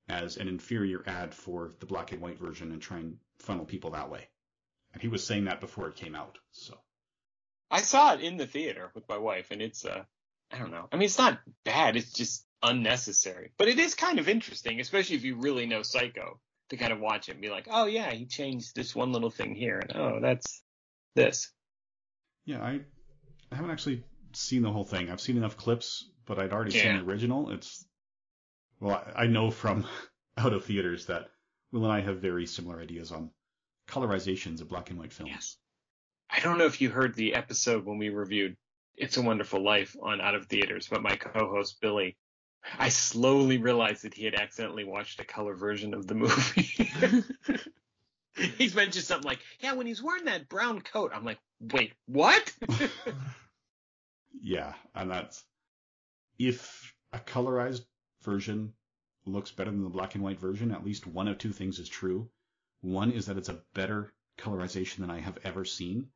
[0.07, 3.91] as an inferior ad for the black and white version and try and funnel people
[3.91, 4.27] that way.
[4.93, 6.39] And he was saying that before it came out.
[6.51, 6.77] So
[7.69, 10.03] I saw it in the theater with my wife, and it's uh,
[10.51, 10.87] I don't know.
[10.91, 11.95] I mean, it's not bad.
[11.95, 16.39] It's just unnecessary, but it is kind of interesting, especially if you really know Psycho,
[16.69, 19.29] to kind of watch it and be like, oh yeah, he changed this one little
[19.29, 20.61] thing here, and oh that's
[21.15, 21.51] this.
[22.45, 22.81] Yeah, I
[23.51, 24.03] I haven't actually
[24.33, 25.09] seen the whole thing.
[25.09, 26.83] I've seen enough clips, but I'd already yeah.
[26.83, 27.51] seen the original.
[27.51, 27.85] It's
[28.79, 29.85] well, I know from
[30.37, 31.29] out of theaters that
[31.71, 33.31] Will and I have very similar ideas on
[33.87, 35.31] colorizations of black and white films.
[35.31, 35.57] Yes.
[36.29, 38.55] I don't know if you heard the episode when we reviewed
[38.95, 42.17] It's a Wonderful Life on Out of Theaters, but my co-host Billy,
[42.77, 46.91] I slowly realized that he had accidentally watched a color version of the movie.
[48.57, 52.53] he's mentioned something like, "Yeah, when he's wearing that brown coat," I'm like, "Wait, what?"
[54.41, 55.43] yeah, and that's
[56.37, 57.85] if a colorized
[58.23, 58.73] version
[59.25, 61.89] looks better than the black and white version, at least one of two things is
[61.89, 62.29] true.
[62.81, 66.09] One is that it's a better colorization than I have ever seen.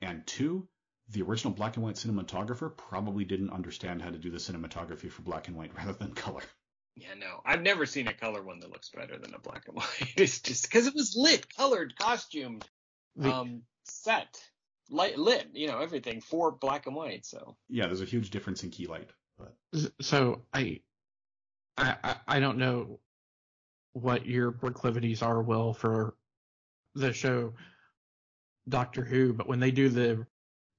[0.00, 0.68] And two,
[1.10, 5.22] the original black and white cinematographer probably didn't understand how to do the cinematography for
[5.22, 6.42] black and white rather than color.
[6.96, 9.76] Yeah, no, I've never seen a color one that looks better than a black and
[9.76, 10.14] white.
[10.16, 12.64] It's just because it was lit, colored, costumed,
[13.20, 14.40] um, set,
[14.90, 17.26] light, lit, you know, everything for black and white.
[17.26, 19.10] So yeah, there's a huge difference in key light.
[19.38, 19.54] But
[20.00, 20.80] so I
[21.76, 23.00] I, I, don't know
[23.94, 26.14] what your proclivities are, Will, for
[26.94, 27.54] the show
[28.68, 30.24] Doctor Who, but when they do the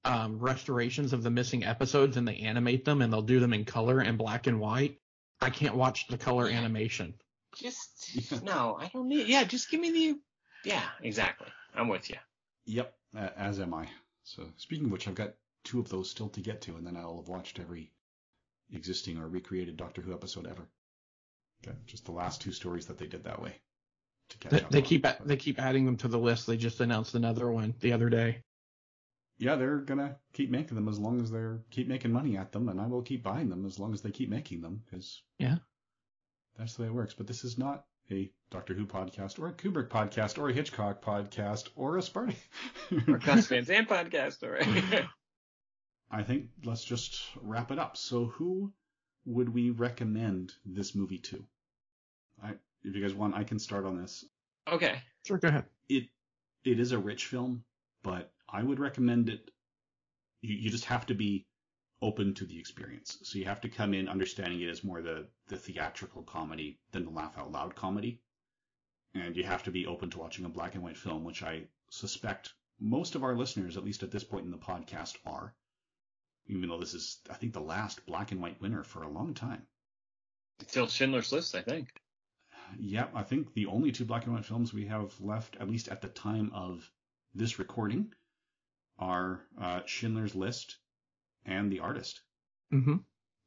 [0.05, 3.65] um, restorations of the missing episodes and they animate them and they'll do them in
[3.65, 4.99] color and black and white,
[5.41, 7.15] I can't watch the color animation.
[7.55, 9.27] Just no, I don't need.
[9.27, 10.19] Yeah, just give me the.
[10.63, 11.47] Yeah, exactly.
[11.73, 12.17] I'm with you.
[12.65, 12.93] Yep,
[13.37, 13.87] as am I.
[14.23, 15.33] So speaking of which, I've got
[15.63, 17.91] two of those still to get to, and then I'll have watched every
[18.71, 20.67] existing or recreated Doctor Who episode ever.
[21.65, 23.55] Okay, just the last two stories that they did that way.
[24.49, 26.47] they, they keep they keep adding them to the list.
[26.47, 28.41] They just announced another one the other day.
[29.37, 32.69] Yeah, they're gonna keep making them as long as they're keep making money at them,
[32.69, 35.57] and I will keep buying them as long as they keep making them because yeah,
[36.57, 37.13] that's the way it works.
[37.13, 41.03] But this is not a Doctor Who podcast or a Kubrick podcast or a Hitchcock
[41.03, 42.35] podcast or a Sparty
[43.07, 44.43] or Gus Van Sant podcast.
[44.43, 45.05] All right.
[46.11, 47.97] I think let's just wrap it up.
[47.97, 48.71] So who
[49.25, 51.43] would we recommend this movie to?
[52.43, 52.51] I,
[52.83, 54.23] if you guys want, I can start on this.
[54.71, 55.01] Okay.
[55.25, 55.65] Sure, go ahead.
[55.89, 56.05] It
[56.63, 57.63] it is a rich film,
[58.03, 59.51] but I would recommend it.
[60.41, 61.47] You, you just have to be
[62.01, 63.17] open to the experience.
[63.23, 67.05] So you have to come in understanding it as more the the theatrical comedy than
[67.05, 68.21] the laugh out loud comedy,
[69.13, 71.63] and you have to be open to watching a black and white film, which I
[71.89, 75.55] suspect most of our listeners, at least at this point in the podcast, are
[76.47, 79.33] even though this is, I think, the last black and white winner for a long
[79.33, 79.63] time.
[80.67, 81.89] Still Schindler's List, I think.
[82.77, 85.87] Yeah, I think the only two black and white films we have left, at least
[85.87, 86.89] at the time of
[87.33, 88.13] this recording,
[88.99, 90.77] are uh, Schindler's List
[91.45, 92.21] and The Artist.
[92.73, 92.97] Mm-hmm.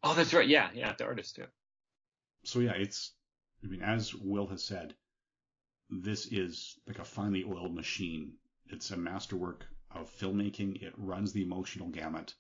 [0.03, 0.49] Oh, that's right.
[0.49, 1.47] Yeah, yeah, The Artist too.
[2.45, 3.13] So yeah, it's.
[3.65, 4.95] I mean, as Will has said,
[5.91, 8.35] this is like a finely oiled machine
[8.69, 10.83] It's a masterwork of filmmaking.
[10.83, 12.35] It runs the emotional gamut.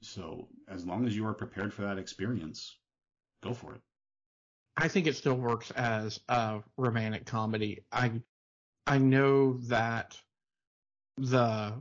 [0.00, 2.76] So as long as you are prepared for that experience,
[3.42, 3.80] go for it.
[4.76, 7.84] I think it still works as a romantic comedy.
[7.92, 8.20] I
[8.86, 10.18] I know that
[11.16, 11.74] the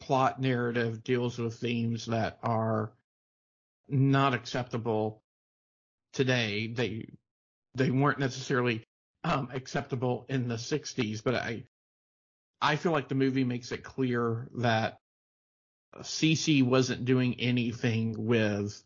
[0.00, 2.92] plot narrative deals with themes that are
[3.88, 5.22] not acceptable
[6.12, 6.68] today.
[6.68, 7.08] They
[7.74, 8.84] they weren't necessarily
[9.24, 11.64] um, acceptable in the 60s, but I
[12.60, 14.98] I feel like the movie makes it clear that
[16.00, 18.82] CC wasn't doing anything with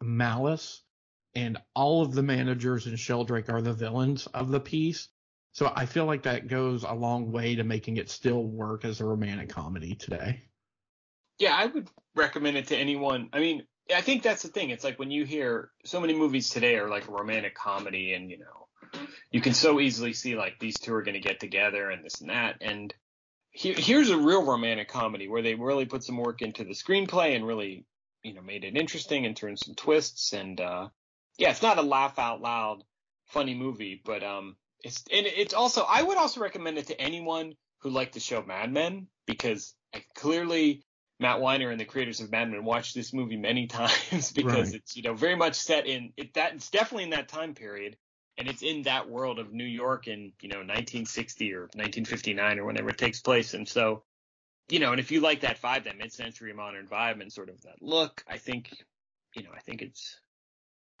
[0.00, 0.82] malice,
[1.34, 5.08] and all of the managers in Sheldrake are the villains of the piece.
[5.52, 9.00] So I feel like that goes a long way to making it still work as
[9.00, 10.42] a romantic comedy today.
[11.38, 13.30] Yeah, I would recommend it to anyone.
[13.32, 14.70] I mean, I think that's the thing.
[14.70, 18.30] It's like when you hear so many movies today are like a romantic comedy, and
[18.30, 18.68] you know,
[19.30, 22.20] you can so easily see like these two are going to get together and this
[22.20, 22.56] and that.
[22.60, 22.94] And
[23.50, 27.34] here, here's a real romantic comedy where they really put some work into the screenplay
[27.34, 27.84] and really,
[28.22, 30.32] you know, made it interesting and turned some twists.
[30.32, 30.88] And uh,
[31.38, 32.84] yeah, it's not a laugh out loud
[33.26, 37.54] funny movie, but um, it's and it's also I would also recommend it to anyone
[37.80, 40.82] who liked the show Mad Men because I clearly
[41.18, 44.74] Matt Weiner and the creators of Mad Men watched this movie many times because right.
[44.74, 47.96] it's you know very much set in it that it's definitely in that time period
[48.38, 52.64] and it's in that world of New York in you know 1960 or 1959 or
[52.64, 54.02] whenever it takes place and so
[54.68, 57.60] you know and if you like that vibe that mid-century modern vibe and sort of
[57.62, 58.70] that look I think
[59.34, 60.18] you know I think it's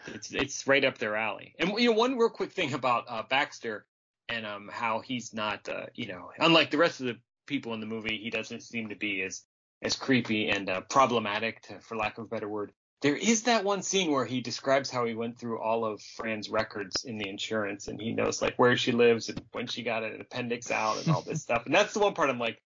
[0.06, 3.22] it's it's right up their alley and you know one real quick thing about uh,
[3.28, 3.84] Baxter
[4.28, 7.80] and um how he's not uh, you know unlike the rest of the people in
[7.80, 9.42] the movie he doesn't seem to be as
[9.82, 12.72] as creepy and uh, problematic, to, for lack of a better word.
[13.02, 16.50] There is that one scene where he describes how he went through all of Fran's
[16.50, 20.04] records in the insurance, and he knows like where she lives and when she got
[20.04, 21.64] an appendix out and all this stuff.
[21.64, 22.60] And that's the one part I'm like,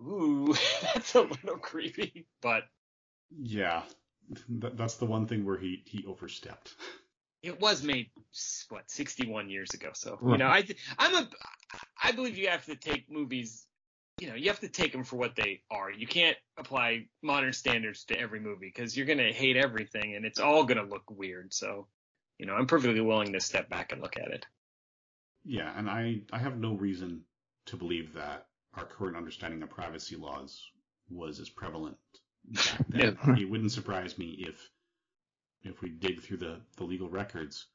[0.00, 2.26] ooh, that's a little creepy.
[2.40, 2.62] But
[3.36, 3.82] yeah,
[4.48, 6.74] that's the one thing where he he overstepped.
[7.42, 8.10] It was made
[8.68, 10.32] what 61 years ago, so right.
[10.32, 10.64] you know I
[10.98, 11.28] I'm a
[12.02, 13.66] I believe you have to take movies
[14.20, 15.90] you know, you have to take them for what they are.
[15.90, 20.26] You can't apply modern standards to every movie because you're going to hate everything and
[20.26, 21.54] it's all going to look weird.
[21.54, 21.86] So,
[22.38, 24.46] you know, I'm perfectly willing to step back and look at it.
[25.44, 27.22] Yeah, and I, I have no reason
[27.66, 30.62] to believe that our current understanding of privacy laws
[31.08, 31.96] was as prevalent.
[32.94, 33.12] Yeah.
[33.38, 34.70] It wouldn't surprise me if
[35.62, 37.66] if we dig through the, the legal records,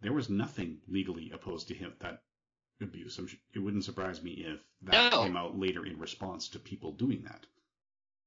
[0.00, 2.22] there was nothing legally opposed to him that
[2.80, 3.18] abuse.
[3.54, 5.22] it wouldn't surprise me if that no.
[5.22, 7.46] came out later in response to people doing that.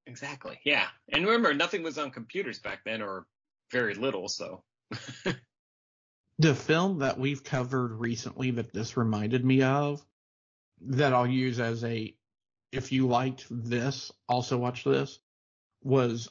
[0.06, 0.60] Exactly.
[0.64, 0.86] Yeah.
[1.08, 3.26] And remember, nothing was on computers back then, or
[3.70, 4.28] very little.
[4.28, 4.62] So.
[6.38, 10.04] the film that we've covered recently that this reminded me of,
[10.80, 12.14] that I'll use as a,
[12.72, 15.18] if you liked this, also watch this,
[15.82, 16.28] was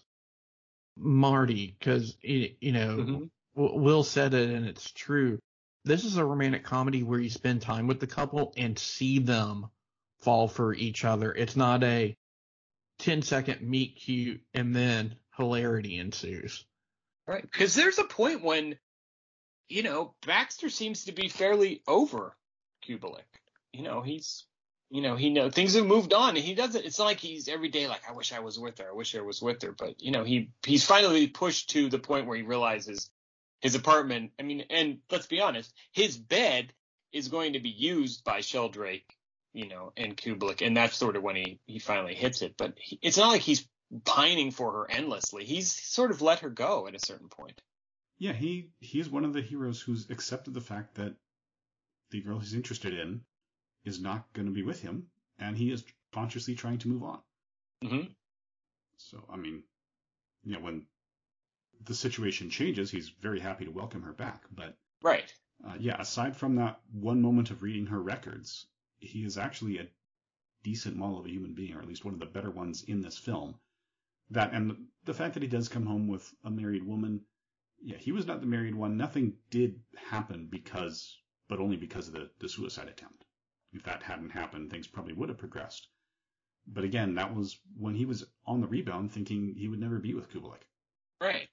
[0.98, 3.24] Marty, because you know mm-hmm.
[3.56, 5.40] Will said it and it's true
[5.84, 9.68] this is a romantic comedy where you spend time with the couple and see them
[10.20, 11.32] fall for each other.
[11.32, 12.16] It's not a
[13.00, 16.66] 10 second meet cute and then hilarity ensues.
[17.28, 17.42] Right.
[17.42, 18.78] Because there's a point when,
[19.70, 22.36] you know, Baxter seems to be fairly over
[22.88, 23.24] Kubelik.
[23.74, 24.46] You know, he's,
[24.92, 26.36] you know, he know things have moved on.
[26.36, 26.86] He doesn't.
[26.86, 28.90] It's not like he's every day like, I wish I was with her.
[28.90, 29.72] I wish I was with her.
[29.72, 33.10] But you know, he he's finally pushed to the point where he realizes
[33.62, 34.32] his apartment.
[34.38, 36.74] I mean, and let's be honest, his bed
[37.14, 39.16] is going to be used by Sheldrake,
[39.54, 42.56] you know, and Kubelik, and that's sort of when he he finally hits it.
[42.58, 43.66] But he, it's not like he's
[44.04, 45.46] pining for her endlessly.
[45.46, 47.62] He's sort of let her go at a certain point.
[48.20, 51.16] Yeah, he he's one of the heroes who's accepted the fact that
[52.10, 53.22] the girl he's interested in
[53.86, 55.08] is not going to be with him,
[55.40, 57.20] and he is consciously trying to move on.
[57.84, 58.12] Mm-hmm.
[58.98, 59.64] So, I mean,
[60.44, 60.86] you know, when
[61.84, 64.44] the situation changes, he's very happy to welcome her back.
[64.52, 65.34] But right,
[65.68, 66.00] uh, yeah.
[66.00, 68.68] Aside from that one moment of reading her records,
[69.00, 69.88] he is actually a
[70.64, 73.02] decent model of a human being, or at least one of the better ones in
[73.02, 73.56] this film.
[74.30, 77.22] That and the fact that he does come home with a married woman.
[77.84, 78.96] Yeah, he was not the married one.
[78.96, 81.18] Nothing did happen because,
[81.50, 83.26] but only because of the, the suicide attempt.
[83.74, 85.88] If that hadn't happened, things probably would have progressed.
[86.68, 90.14] But again, that was when he was on the rebound, thinking he would never be
[90.14, 90.62] with Kubelik.
[91.22, 91.48] Right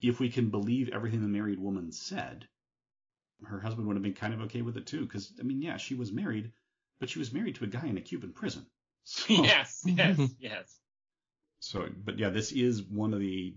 [0.00, 2.46] if we can believe everything the married woman said,
[3.44, 5.02] her husband would have been kind of okay with it too.
[5.02, 6.52] Because I mean, yeah, she was married,
[7.00, 8.66] but she was married to a guy in a Cuban prison.
[9.10, 10.80] So, yes, yes, yes.
[11.60, 13.56] So, but yeah, this is one of the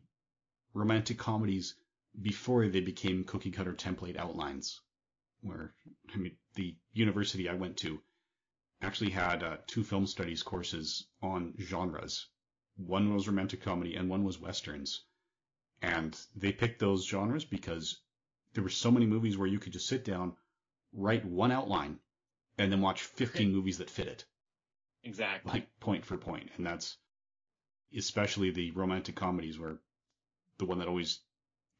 [0.74, 1.76] romantic comedies
[2.22, 4.80] before they became cookie cutter template outlines.
[5.42, 5.74] Where
[6.14, 8.02] I mean, the university I went to
[8.82, 12.28] actually had uh, two film studies courses on genres.
[12.78, 15.04] One was romantic comedy and one was westerns.
[15.82, 18.02] And they picked those genres because
[18.54, 20.36] there were so many movies where you could just sit down,
[20.94, 22.00] write one outline,
[22.58, 24.26] and then watch 15 movies that fit it.
[25.04, 25.52] Exactly.
[25.52, 26.50] Like point for point.
[26.58, 26.98] And that's
[27.96, 29.80] especially the romantic comedies where
[30.58, 31.20] the one that always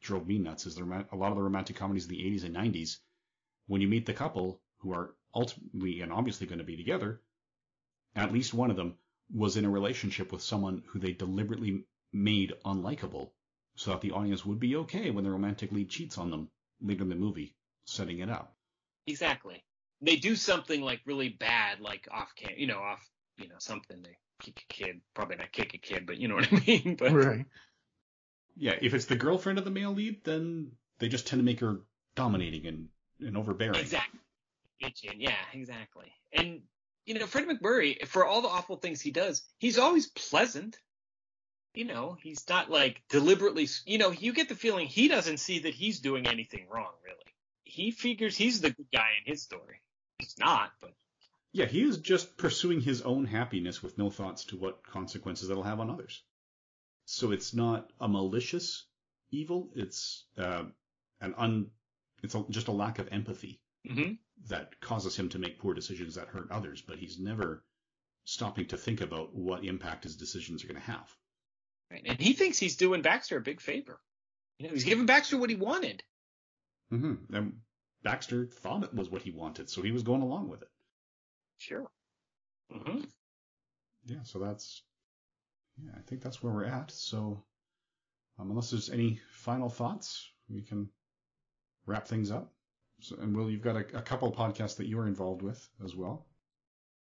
[0.02, 2.56] drove me nuts is the, a lot of the romantic comedies in the 80s and
[2.56, 2.98] 90s.
[3.68, 7.22] When you meet the couple who are ultimately and obviously going to be together,
[8.16, 8.96] at least one of them
[9.34, 13.32] was in a relationship with someone who they deliberately made unlikable
[13.76, 16.50] so that the audience would be okay when the romantic lead cheats on them
[16.82, 17.56] later in the movie,
[17.86, 18.56] setting it up.
[19.08, 19.64] Exactly.
[20.02, 23.08] They do something like really bad, like off cam, you know, off,
[23.38, 24.02] you know, something.
[24.02, 26.96] They kick a kid, probably not kick a kid, but you know what I mean.
[26.96, 27.46] But right.
[28.58, 31.62] Yeah, if it's the girlfriend of the male lead, then they just tend to make
[31.62, 31.82] her
[32.16, 32.90] dominating and,
[33.22, 33.80] and overbearing.
[33.80, 34.20] Exactly.
[35.18, 36.12] Yeah, exactly.
[36.34, 36.62] And
[37.06, 40.78] you know, Fred MacMurray, for all the awful things he does, he's always pleasant.
[41.74, 43.68] You know, he's not like deliberately.
[43.86, 46.92] You know, you get the feeling he doesn't see that he's doing anything wrong.
[47.06, 47.18] Really,
[47.64, 49.82] he figures he's the good guy in his story.
[50.20, 50.94] He's not, but
[51.54, 55.64] yeah, he is just pursuing his own happiness with no thoughts to what consequences that'll
[55.64, 56.24] have on others.
[57.06, 58.86] So it's not a malicious
[59.32, 59.70] evil.
[59.76, 60.64] It's uh,
[61.20, 61.72] an un.
[62.24, 63.60] It's a, just a lack of empathy
[63.90, 64.14] mm-hmm.
[64.50, 66.82] that causes him to make poor decisions that hurt others.
[66.82, 67.64] But he's never
[68.24, 71.10] stopping to think about what impact his decisions are going to have.
[71.92, 74.00] Right, and he thinks he's doing Baxter a big favor.
[74.58, 76.04] You know, he's giving Baxter what he wanted.
[76.94, 77.36] Mm-hmm.
[77.36, 77.54] And
[78.04, 80.70] Baxter thought it was what he wanted, so he was going along with it.
[81.58, 81.90] Sure.
[82.74, 83.02] Mm-hmm.
[84.06, 84.84] Yeah, so that's
[85.84, 86.92] yeah, I think that's where we're at.
[86.92, 87.44] So,
[88.40, 90.90] um, unless there's any final thoughts, we can
[91.86, 92.52] wrap things up.
[93.00, 95.96] So, and Will, you've got a, a couple podcasts that you are involved with as
[95.96, 96.26] well.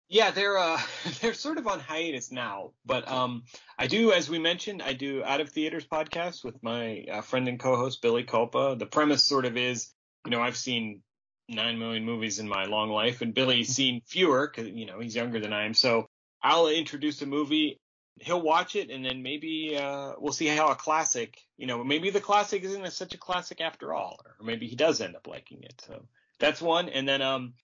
[0.08, 0.80] Yeah, they're uh,
[1.20, 3.44] they're sort of on hiatus now, but um,
[3.78, 7.48] I do, as we mentioned, I do out of theaters podcast with my uh, friend
[7.48, 8.76] and co-host Billy Culpa.
[8.78, 9.92] The premise sort of is,
[10.24, 11.02] you know, I've seen
[11.48, 15.16] nine million movies in my long life, and Billy's seen fewer because you know he's
[15.16, 15.74] younger than I am.
[15.74, 16.06] So
[16.42, 17.80] I'll introduce a movie
[18.20, 22.10] he'll watch it and then maybe uh, we'll see how a classic, you know, maybe
[22.10, 25.62] the classic isn't such a classic after all, or maybe he does end up liking
[25.62, 25.82] it.
[25.86, 26.04] So
[26.38, 26.88] that's one.
[26.88, 27.54] And then um,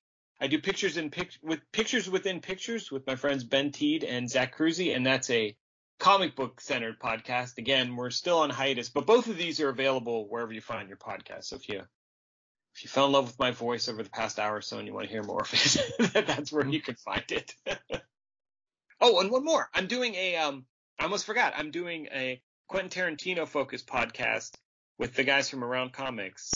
[0.41, 4.29] I do pictures in pic- with pictures within pictures with my friends Ben Teed and
[4.29, 5.57] Zach Cruzy, and that's a
[5.99, 7.59] comic book centered podcast.
[7.59, 10.97] Again, we're still on hiatus, but both of these are available wherever you find your
[10.97, 11.45] podcast.
[11.45, 11.83] So if you
[12.75, 14.87] if you fell in love with my voice over the past hour or so and
[14.87, 17.55] you want to hear more of it, that's where you can find it.
[19.01, 19.69] Oh, and one more.
[19.75, 20.65] I'm doing a um
[20.99, 21.55] I almost forgot.
[21.57, 24.55] I'm doing a Quentin Tarantino focused podcast
[24.99, 26.53] with the guys from Around Comics,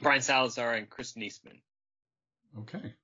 [0.00, 1.62] Brian Salazar and Chris Eastman.
[2.60, 2.94] Okay.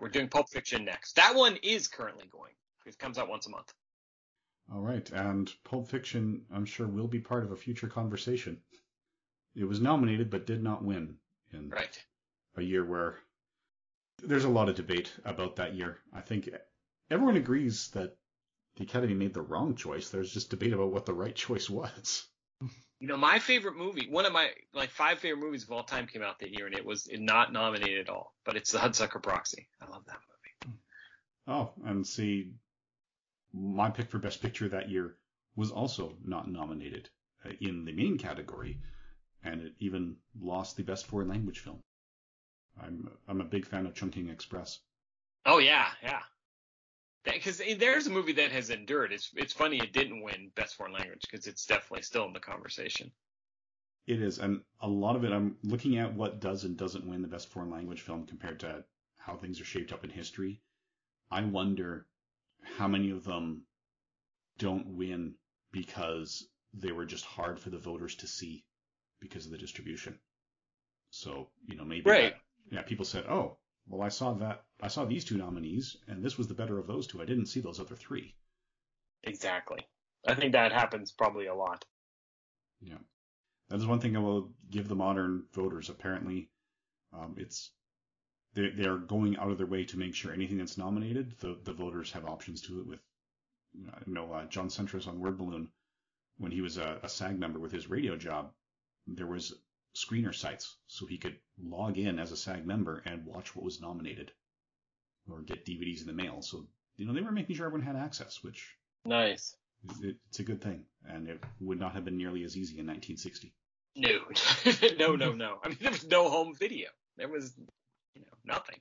[0.00, 1.16] We're doing Pulp Fiction next.
[1.16, 2.52] That one is currently going.
[2.86, 3.72] It comes out once a month.
[4.72, 8.58] All right, and Pulp Fiction, I'm sure, will be part of a future conversation.
[9.54, 11.16] It was nominated but did not win
[11.52, 12.04] in right.
[12.56, 13.18] a year where
[14.22, 15.98] there's a lot of debate about that year.
[16.12, 16.48] I think
[17.10, 18.16] everyone agrees that
[18.76, 20.10] the Academy made the wrong choice.
[20.10, 22.26] There's just debate about what the right choice was.
[23.00, 26.06] You know, my favorite movie, one of my like five favorite movies of all time
[26.06, 28.34] came out that year, and it was not nominated at all.
[28.44, 29.68] But it's The Hudsucker Proxy.
[29.80, 30.18] I love that
[30.64, 30.76] movie.
[31.46, 32.52] Oh, and see,
[33.52, 35.16] my pick for Best Picture that year
[35.54, 37.10] was also not nominated
[37.44, 38.80] uh, in the main category,
[39.42, 41.80] and it even lost the Best Foreign Language Film.
[42.82, 44.80] I'm I'm a big fan of Chungking Express.
[45.44, 46.20] Oh yeah, yeah
[47.24, 49.12] because there's a movie that has endured.
[49.12, 52.40] It's it's funny it didn't win best foreign language because it's definitely still in the
[52.40, 53.10] conversation.
[54.06, 55.32] It is, and a lot of it.
[55.32, 58.84] I'm looking at what does and doesn't win the best foreign language film compared to
[59.16, 60.60] how things are shaped up in history.
[61.30, 62.06] I wonder
[62.76, 63.62] how many of them
[64.58, 65.34] don't win
[65.72, 68.64] because they were just hard for the voters to see
[69.20, 70.18] because of the distribution.
[71.10, 72.34] So you know maybe right.
[72.34, 76.22] That, yeah, people said, oh, well, I saw that I saw these two nominees, and
[76.22, 77.20] this was the better of those two.
[77.20, 78.34] I didn't see those other three.
[79.22, 79.86] Exactly.
[80.26, 81.84] I think that happens probably a lot.
[82.80, 82.98] Yeah,
[83.68, 85.90] that is one thing I will give the modern voters.
[85.90, 86.50] Apparently,
[87.12, 87.70] um, it's
[88.54, 91.58] they they are going out of their way to make sure anything that's nominated, the
[91.64, 92.86] the voters have options to it.
[92.86, 93.00] With
[93.74, 95.68] you know, uh, John Siuntres on Word Balloon,
[96.38, 98.52] when he was a, a SAG member with his radio job,
[99.06, 99.54] there was
[99.94, 103.80] screener sites so he could log in as a SAG member and watch what was
[103.80, 104.32] nominated
[105.30, 106.42] or get DVDs in the mail.
[106.42, 106.66] So,
[106.96, 109.56] you know, they were making sure everyone had access, which nice.
[110.02, 112.86] It, it's a good thing, and it would not have been nearly as easy in
[112.86, 113.52] 1960.
[113.96, 114.08] No,
[114.98, 115.58] no, no, no.
[115.62, 116.88] I mean, there was no home video.
[117.16, 117.54] There was,
[118.14, 118.80] you know, nothing.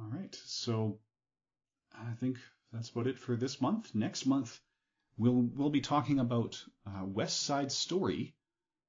[0.00, 0.98] All right, so
[1.94, 2.38] I think
[2.72, 3.94] that's about it for this month.
[3.94, 4.58] Next month,
[5.16, 8.34] we'll we'll be talking about uh, West Side Story,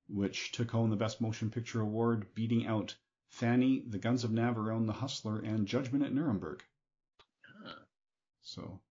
[0.10, 2.96] which took home the Best Motion Picture Award, beating out
[3.30, 6.64] Fanny, The Guns of Navarone, The Hustler, and Judgment at Nuremberg.
[8.42, 8.82] So,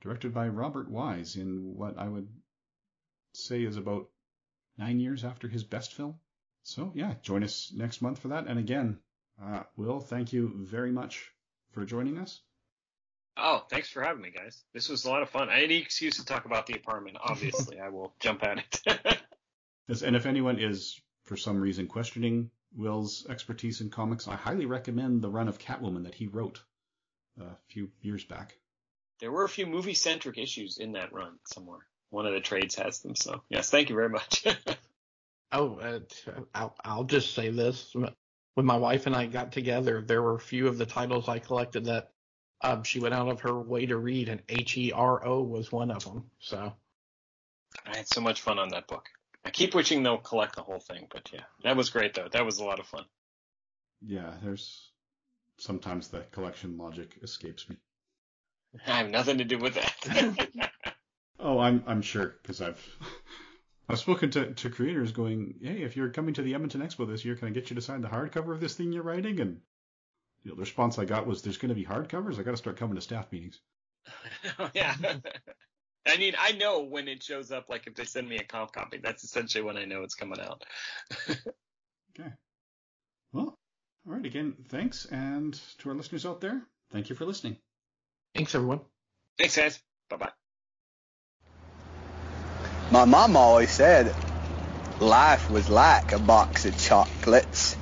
[0.00, 2.28] directed by Robert Wise in what I would
[3.32, 4.10] say is about
[4.76, 6.18] nine years after his best film.
[6.64, 8.48] So, yeah, join us next month for that.
[8.48, 8.98] And again,
[9.40, 11.30] uh, Will, thank you very much
[11.70, 12.40] for joining us.
[13.36, 14.64] Oh, thanks for having me, guys.
[14.74, 15.48] This was a lot of fun.
[15.48, 19.18] Any excuse to talk about the apartment, obviously, I will jump at it.
[19.88, 24.66] yes, and if anyone is, for some reason, questioning Will's expertise in comics, I highly
[24.66, 26.62] recommend the run of Catwoman that he wrote
[27.40, 28.58] a few years back.
[29.20, 31.80] There were a few movie centric issues in that run somewhere.
[32.10, 33.16] One of the trades has them.
[33.16, 34.46] So, yes, thank you very much.
[35.52, 36.00] oh, uh,
[36.54, 37.94] I'll, I'll just say this.
[38.54, 41.38] When my wife and I got together, there were a few of the titles I
[41.38, 42.10] collected that
[42.60, 45.70] um, she went out of her way to read, and H E R O was
[45.70, 46.24] one of them.
[46.40, 46.72] So
[47.86, 49.08] I had so much fun on that book.
[49.48, 52.28] I keep wishing they'll collect the whole thing, but yeah, that was great though.
[52.30, 53.06] That was a lot of fun.
[54.02, 54.90] Yeah, there's
[55.56, 57.76] sometimes the collection logic escapes me.
[58.86, 60.70] I have nothing to do with that.
[61.40, 62.86] oh, I'm I'm sure because I've
[63.88, 67.24] I've spoken to, to creators going, hey, if you're coming to the Edmonton Expo this
[67.24, 69.40] year, can I get you to sign the hardcover of this thing you're writing?
[69.40, 69.62] And
[70.42, 72.38] you know, the response I got was, "There's going to be hardcovers.
[72.38, 73.60] I got to start coming to staff meetings."
[74.58, 74.94] Oh, yeah.
[76.06, 77.68] I mean, I know when it shows up.
[77.68, 80.40] Like if they send me a comp copy, that's essentially when I know it's coming
[80.40, 80.64] out.
[81.30, 82.30] okay.
[83.32, 83.58] Well,
[84.06, 84.24] all right.
[84.24, 87.56] Again, thanks, and to our listeners out there, thank you for listening.
[88.34, 88.80] Thanks, everyone.
[89.38, 89.80] Thanks, guys.
[90.08, 90.30] Bye bye.
[92.90, 94.14] My mom always said
[95.00, 97.76] life was like a box of chocolates.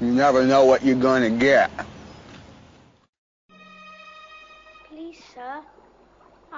[0.00, 1.70] You never know what you're going to get.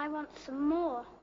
[0.06, 1.15] I want some more.